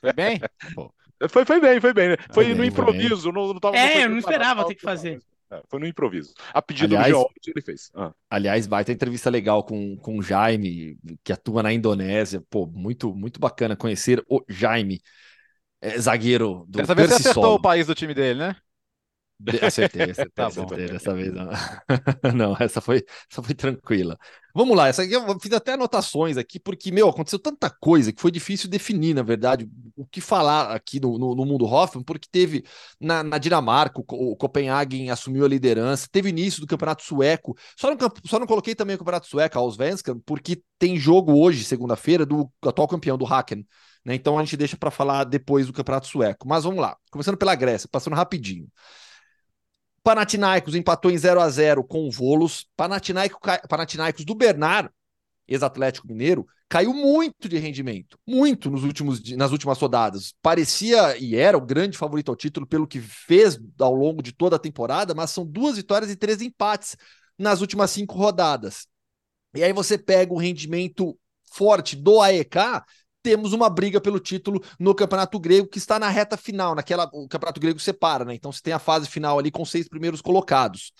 [0.00, 0.40] Foi bem?
[1.30, 2.08] Foi, foi bem, foi bem.
[2.08, 2.16] Né?
[2.32, 3.32] Foi, Foi no bem, improviso.
[3.32, 5.22] Não, não tava, É, foi eu não esperava ter que fazer.
[5.50, 6.34] É, foi no improviso.
[6.52, 7.90] A pedido Aliás- do George, ele fez.
[7.94, 8.12] Ah.
[8.28, 12.42] Aliás, baita entrevista legal com, com o Jaime, que atua na Indonésia.
[12.50, 15.00] Pô, muito, muito bacana conhecer o Jaime,
[15.84, 18.56] é, zagueiro do Dessa vez você acertou o país do time dele, né?
[19.38, 20.62] De- Acertei, acertei, Tá bom.
[20.62, 21.32] acertei dessa vez.
[21.32, 21.50] Não.
[22.34, 24.16] não, essa foi, essa foi tranquila.
[24.54, 28.20] Vamos lá, essa aqui eu fiz até anotações aqui, porque, meu, aconteceu tanta coisa que
[28.20, 32.28] foi difícil definir, na verdade, o que falar aqui no, no, no mundo Hoffman, porque
[32.30, 32.64] teve
[33.00, 37.90] na, na Dinamarca, o, o Copenhagen assumiu a liderança, teve início do Campeonato Sueco, só
[37.90, 42.24] não, só não coloquei também o Campeonato Sueco, a Allsvenskan, porque tem jogo hoje, segunda-feira,
[42.24, 43.66] do atual campeão, do Haken.
[44.04, 44.14] Né?
[44.14, 46.46] Então a gente deixa para falar depois do Campeonato Sueco.
[46.46, 48.68] Mas vamos lá, começando pela Grécia, passando rapidinho.
[50.02, 52.66] Panathinaikos empatou em 0 a 0 com o Volos.
[52.76, 53.38] Panathinaikos,
[53.68, 54.90] Panathinaikos do Bernard,
[55.48, 60.34] ex-Atlético Mineiro, caiu muito de rendimento, muito nos últimos, nas últimas rodadas.
[60.42, 64.56] Parecia e era o grande favorito ao título pelo que fez ao longo de toda
[64.56, 66.96] a temporada, mas são duas vitórias e três empates
[67.38, 68.86] nas últimas cinco rodadas.
[69.54, 71.18] E aí você pega o rendimento
[71.50, 72.82] forte do AEK,
[73.24, 77.08] temos uma briga pelo título no Campeonato Grego, que está na reta final, naquela.
[77.10, 78.34] O Campeonato Grego separa, né?
[78.34, 80.92] Então você tem a fase final ali com seis primeiros colocados.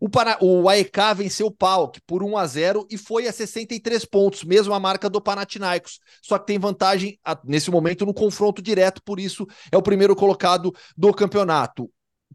[0.00, 4.04] O, Pana, o AEK venceu o PAOK por 1 a 0 e foi a 63
[4.04, 5.98] pontos, mesmo a marca do Panathinaikos.
[6.22, 10.72] Só que tem vantagem nesse momento no confronto direto, por isso é o primeiro colocado
[10.96, 11.90] do campeonato.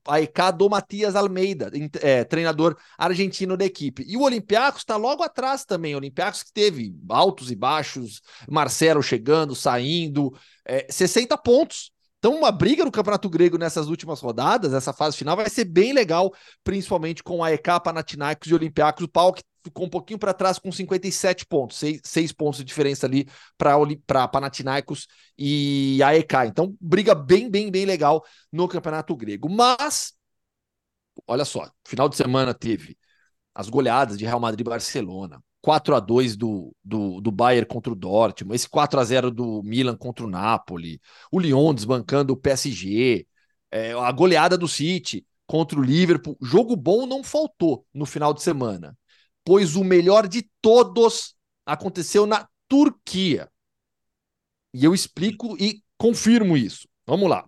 [0.08, 4.04] AEK do Matias Almeida, é, treinador argentino da equipe.
[4.08, 5.94] E o Olympiacos está logo atrás também.
[5.94, 10.34] O Olympiacos que teve altos e baixos, Marcelo chegando, saindo,
[10.66, 11.92] é, 60 pontos.
[12.20, 15.94] Então, uma briga no Campeonato Grego nessas últimas rodadas, essa fase final, vai ser bem
[15.94, 19.04] legal, principalmente com a EK, Panathinaikos e Olympiacos.
[19.04, 23.06] O pau que ficou um pouquinho para trás com 57 pontos, 6, pontos de diferença
[23.06, 25.08] ali para Panathinaikos
[25.38, 26.48] e a EK.
[26.48, 29.48] Então, briga bem, bem, bem legal no Campeonato Grego.
[29.50, 30.14] Mas,
[31.28, 32.98] olha só, final de semana teve
[33.54, 35.42] as goleadas de Real Madrid e Barcelona.
[35.68, 39.62] 4 a 2 do, do, do Bayern contra o Dortmund, esse 4 a 0 do
[39.64, 43.28] Milan contra o Napoli, o Lyon desbancando o PSG,
[43.70, 46.38] é, a goleada do City contra o Liverpool.
[46.42, 48.98] Jogo bom não faltou no final de semana,
[49.44, 53.52] pois o melhor de todos aconteceu na Turquia.
[54.74, 56.88] E eu explico e confirmo isso.
[57.06, 57.46] Vamos lá.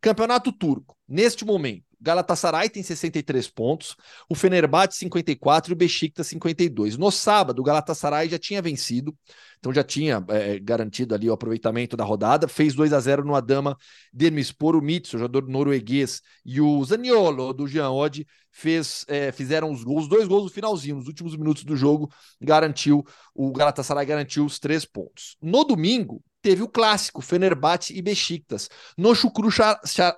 [0.00, 3.94] Campeonato Turco, neste momento, Galatasaray tem 63 pontos,
[4.28, 6.96] o Fenerbahçe 54 e o Besiktas 52.
[6.96, 9.14] No sábado, o Galatasaray já tinha vencido,
[9.58, 13.34] então já tinha é, garantido ali o aproveitamento da rodada, fez 2 a 0 no
[13.34, 13.76] Adama
[14.12, 19.84] Demirspor, o Mitsu, jogador norueguês, e o Zaniolo, do Jean Oddi, fez, é, fizeram os
[19.84, 24.58] gols, dois gols no finalzinho, nos últimos minutos do jogo, garantiu, o Galatasaray garantiu os
[24.58, 25.36] três pontos.
[25.42, 28.68] No domingo, teve o clássico, Fenerbahçe e Besiktas.
[28.96, 29.48] No Chukru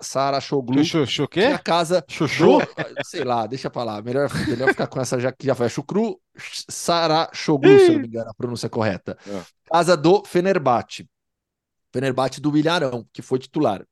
[0.01, 2.59] Sarachoglu, Chuchu, que a casa Chuchu?
[2.59, 2.67] do-
[3.05, 4.03] sei lá, deixa pra lá.
[4.03, 5.69] Melhor, melhor ficar com essa já que já foi.
[5.69, 6.21] Chukru
[6.69, 9.17] Sarachoglu, se eu não me engano, a pronúncia correta.
[9.27, 9.43] É.
[9.71, 11.09] Casa do Fenerbahçe.
[11.93, 13.83] Fenerbahçe do Ilharão, que foi titular.
[13.83, 13.87] O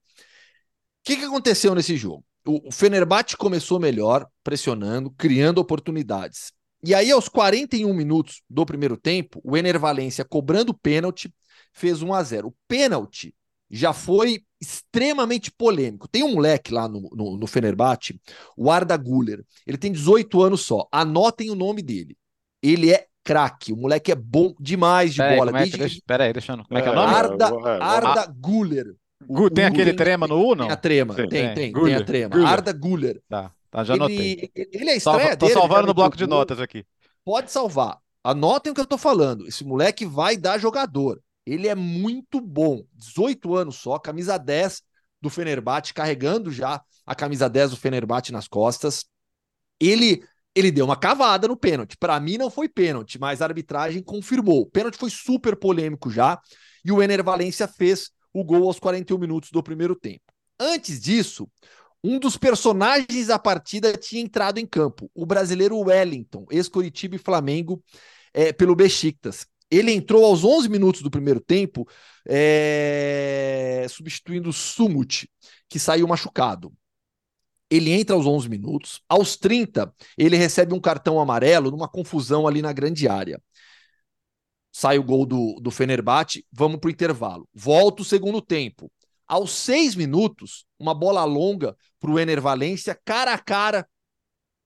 [1.05, 2.25] que, que aconteceu nesse jogo?
[2.47, 6.53] O, o Fenerbahçe começou melhor, pressionando, criando oportunidades.
[6.83, 11.31] E aí, aos 41 minutos do primeiro tempo, o Ener Valência, cobrando pênalti,
[11.73, 13.35] fez 1 a 0 O pênalti
[13.71, 16.09] já foi extremamente polêmico.
[16.09, 18.21] Tem um moleque lá no, no, no Fenerbahçe,
[18.57, 19.45] o Arda Guller.
[19.67, 20.89] Ele tem 18 anos só.
[20.91, 22.17] Anotem o nome dele.
[22.63, 23.73] Ele é craque.
[23.73, 25.51] O moleque é bom demais de Pera bola.
[25.51, 26.65] é que, Desde deixa, pera aí, deixa eu...
[26.65, 27.15] Como é que é o É, nome?
[27.15, 28.95] Arda, é, Arda Guller.
[29.27, 30.65] Gu, tem O- aquele o- trema no U, não?
[30.67, 31.55] Tem a trema, Tem, tem, tem.
[31.55, 32.35] tem, tem, Guller, a trema.
[32.35, 32.49] Guller.
[32.49, 33.23] Arda Guller.
[33.29, 34.51] Tá, tá, já anotei.
[34.55, 35.59] Ele, ele é a Salva- estreia tô dele.
[35.59, 36.85] salvando no bloco de notas aqui.
[37.25, 37.99] Pode salvar.
[38.25, 39.47] Anotem o que eu tô falando.
[39.47, 41.21] Esse moleque vai dar jogador.
[41.51, 42.85] Ele é muito bom.
[42.95, 44.83] 18 anos só, camisa 10
[45.21, 49.05] do Fenerbahçe, carregando já a camisa 10 do Fenerbahçe nas costas.
[49.81, 50.23] Ele
[50.55, 51.97] ele deu uma cavada no pênalti.
[51.97, 54.63] Para mim não foi pênalti, mas a arbitragem confirmou.
[54.63, 56.41] O pênalti foi super polêmico já
[56.85, 60.23] e o Ener Valência fez o gol aos 41 minutos do primeiro tempo.
[60.59, 61.49] Antes disso,
[62.03, 67.83] um dos personagens da partida tinha entrado em campo, o brasileiro Wellington, ex-Curitiba e Flamengo,
[68.33, 69.47] é, pelo Besiktas.
[69.71, 71.87] Ele entrou aos 11 minutos do primeiro tempo,
[72.29, 75.31] é, substituindo Sumut,
[75.69, 76.73] que saiu machucado.
[77.71, 82.61] Ele entra aos 11 minutos, aos 30, ele recebe um cartão amarelo numa confusão ali
[82.61, 83.41] na grande área.
[84.73, 87.49] Sai o gol do, do Fenerbahçe, vamos para o intervalo.
[87.55, 88.91] Volta o segundo tempo.
[89.27, 93.89] Aos seis minutos, uma bola longa para o Ener Valência, cara a cara,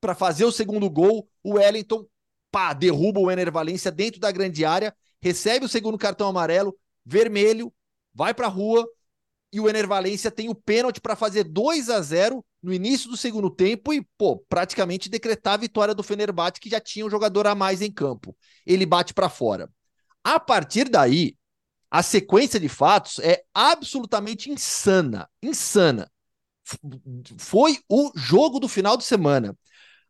[0.01, 1.29] para fazer o segundo gol.
[1.43, 2.07] O Wellington
[2.55, 7.75] pá, derruba o Ener Valência dentro da grande área, recebe o segundo cartão amarelo, vermelho,
[8.15, 8.87] vai para a rua
[9.53, 13.17] e o Ener Valência tem o pênalti para fazer 2 a 0 no início do
[13.17, 17.45] segundo tempo e, pô, praticamente decretar a vitória do Fenerbahçe, que já tinha um jogador
[17.49, 18.37] a mais em campo.
[18.65, 19.69] Ele bate para fora.
[20.23, 21.37] A partir daí,
[21.91, 26.09] a sequência de fatos é absolutamente insana, insana.
[27.37, 29.57] Foi o jogo do final de semana.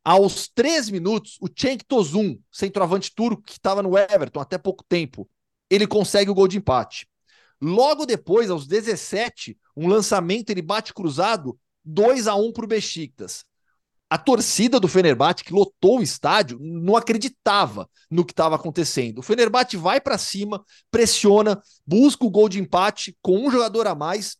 [0.04, 5.28] Aos três minutos, o Cenk Tozun, centroavante turco que estava no Everton até pouco tempo,
[5.70, 7.08] ele consegue o gol de empate.
[7.60, 13.44] Logo depois, aos 17, um lançamento, ele bate cruzado, 2 a 1 para o Besiktas.
[14.10, 19.18] A torcida do Fenerbahçe, que lotou o estádio, não acreditava no que estava acontecendo.
[19.18, 23.94] O Fenerbahçe vai para cima, pressiona, busca o gol de empate com um jogador a
[23.94, 24.36] mais.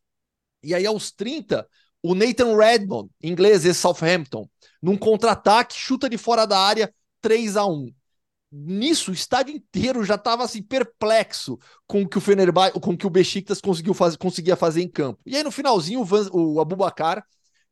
[0.62, 1.66] E aí, aos 30,
[2.05, 4.47] o Nathan Redmond, inglês, esse Southampton,
[4.82, 7.90] num contra-ataque, chuta de fora da área, 3 a 1
[8.52, 12.97] Nisso, o estádio inteiro já estava assim perplexo com o que o Fenerbahçe, com o
[12.97, 15.18] que o Besiktas conseguiu fazer, conseguia fazer em campo.
[15.24, 17.24] E aí no finalzinho o, Van, o Abubakar,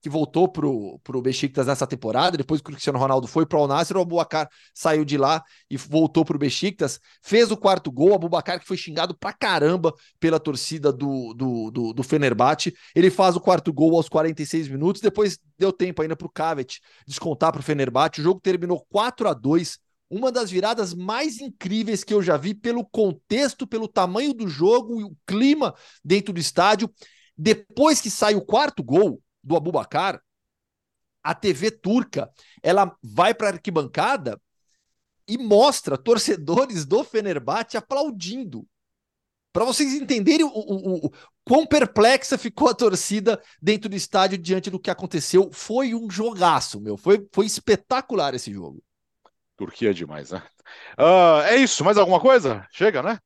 [0.03, 3.67] que voltou pro pro Besiktas nessa temporada, depois que o Cristiano Ronaldo foi para o
[3.69, 8.15] Nasser, o Abubakar saiu de lá e voltou pro Besiktas, fez o quarto gol, o
[8.15, 13.37] Abubakar que foi xingado pra caramba pela torcida do, do, do, do Fenerbahçe, ele faz
[13.37, 18.21] o quarto gol aos 46 minutos, depois deu tempo ainda pro Kavet descontar pro Fenerbahçe,
[18.21, 19.79] o jogo terminou 4 a 2
[20.11, 25.01] uma das viradas mais incríveis que eu já vi pelo contexto, pelo tamanho do jogo
[25.01, 25.75] e o clima
[26.05, 26.93] dentro do estádio.
[27.35, 30.23] Depois que sai o quarto gol do Abubakar,
[31.23, 32.31] a TV turca,
[32.63, 34.41] ela vai para a arquibancada
[35.27, 38.67] e mostra torcedores do Fenerbahçe aplaudindo.
[39.53, 41.11] Para vocês entenderem o, o, o,
[41.45, 46.81] quão perplexa ficou a torcida dentro do estádio diante do que aconteceu, foi um jogaço,
[46.81, 46.97] meu.
[46.97, 48.83] Foi, foi espetacular esse jogo.
[49.57, 50.43] Turquia é demais, né?
[50.99, 52.67] Uh, é isso, mais alguma coisa?
[52.73, 53.19] Chega, né?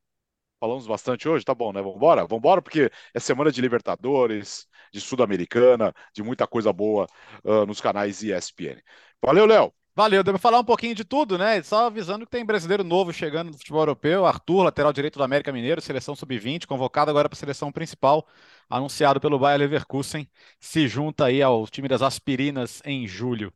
[0.58, 1.80] Falamos bastante hoje, tá bom, né?
[1.80, 2.26] Vambora?
[2.26, 7.06] Vambora, porque é semana de Libertadores, de Sul-Americana, de muita coisa boa
[7.44, 8.80] uh, nos canais ESPN.
[9.22, 9.72] Valeu, Léo!
[9.96, 11.62] Valeu, devo falar um pouquinho de tudo, né?
[11.62, 15.50] Só avisando que tem brasileiro novo chegando no futebol europeu, Arthur, lateral direito do América
[15.50, 18.26] Mineiro, seleção sub-20, convocado agora para a seleção principal,
[18.68, 20.28] anunciado pelo Bayer Leverkusen,
[20.60, 23.50] se junta aí ao time das aspirinas em julho.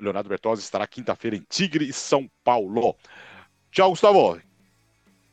[0.00, 2.96] Leonardo Bertozzi estará quinta-feira em Tigre São Paulo.
[3.70, 4.49] Tchau, Gustavo.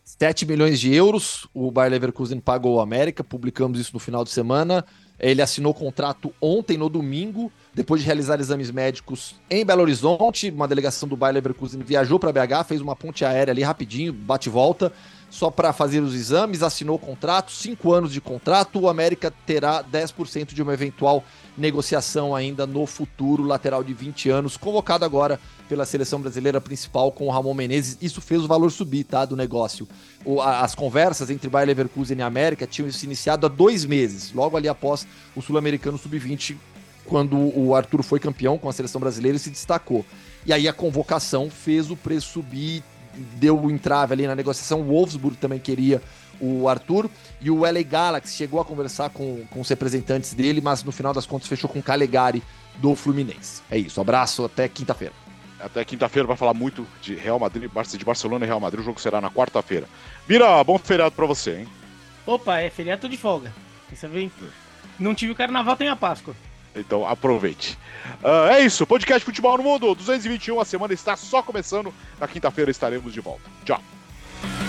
[0.08, 4.30] 7 milhões de euros, o Bayer Leverkusen pagou o América, publicamos isso no final de
[4.30, 4.86] semana.
[5.20, 10.50] Ele assinou contrato ontem, no domingo, depois de realizar exames médicos em Belo Horizonte.
[10.50, 14.48] Uma delegação do Bayer Leverkusen viajou para BH, fez uma ponte aérea ali rapidinho, bate
[14.48, 14.94] e volta,
[15.30, 18.80] só para fazer os exames, assinou o contrato, cinco anos de contrato.
[18.80, 21.24] O América terá 10% de uma eventual
[21.58, 27.28] negociação ainda no futuro, lateral de 20 anos, convocado agora pela seleção brasileira principal com
[27.28, 27.98] o Ramon Menezes.
[28.02, 29.88] Isso fez o valor subir, tá, do negócio.
[30.24, 34.32] O, a, as conversas entre Bayer Leverkusen e América tinham se iniciado há dois meses,
[34.34, 35.06] logo ali após
[35.36, 36.56] o Sul-Americano Sub-20,
[37.06, 40.06] quando o Arthur foi campeão com a seleção brasileira e se destacou.
[40.46, 42.84] E aí a convocação fez o preço subir,
[43.36, 44.82] deu o entrave ali na negociação.
[44.82, 46.02] O Wolfsburg também queria
[46.40, 47.10] o Arthur,
[47.42, 51.14] e o LA Galaxy chegou a conversar com, com os representantes dele, mas no final
[51.14, 52.44] das contas fechou com o Calegari
[52.76, 53.62] do Fluminense.
[53.70, 55.14] É isso, abraço, até quinta-feira.
[55.60, 58.82] Até quinta-feira vai falar muito de Real Madrid, de Barcelona e Real Madrid.
[58.82, 59.88] O jogo será na quarta-feira.
[60.30, 61.68] Mira, bom feriado para você, hein?
[62.26, 63.52] Opa, é feriado de folga.
[63.92, 64.30] Você vê?
[65.00, 66.36] Não tive o carnaval, tem a Páscoa.
[66.80, 67.78] Então aproveite.
[68.24, 70.60] Uh, é isso, podcast Futebol no Mundo 221.
[70.60, 71.94] A semana está só começando.
[72.20, 73.50] Na quinta-feira estaremos de volta.
[73.66, 73.82] Tchau.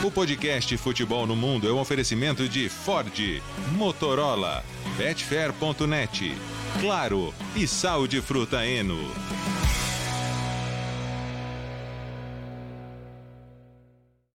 [0.02, 4.64] O podcast Futebol no Mundo é um oferecimento de Ford, Motorola,
[4.96, 6.34] Betfair.net,
[6.80, 8.98] Claro e Sal de Fruta Eno.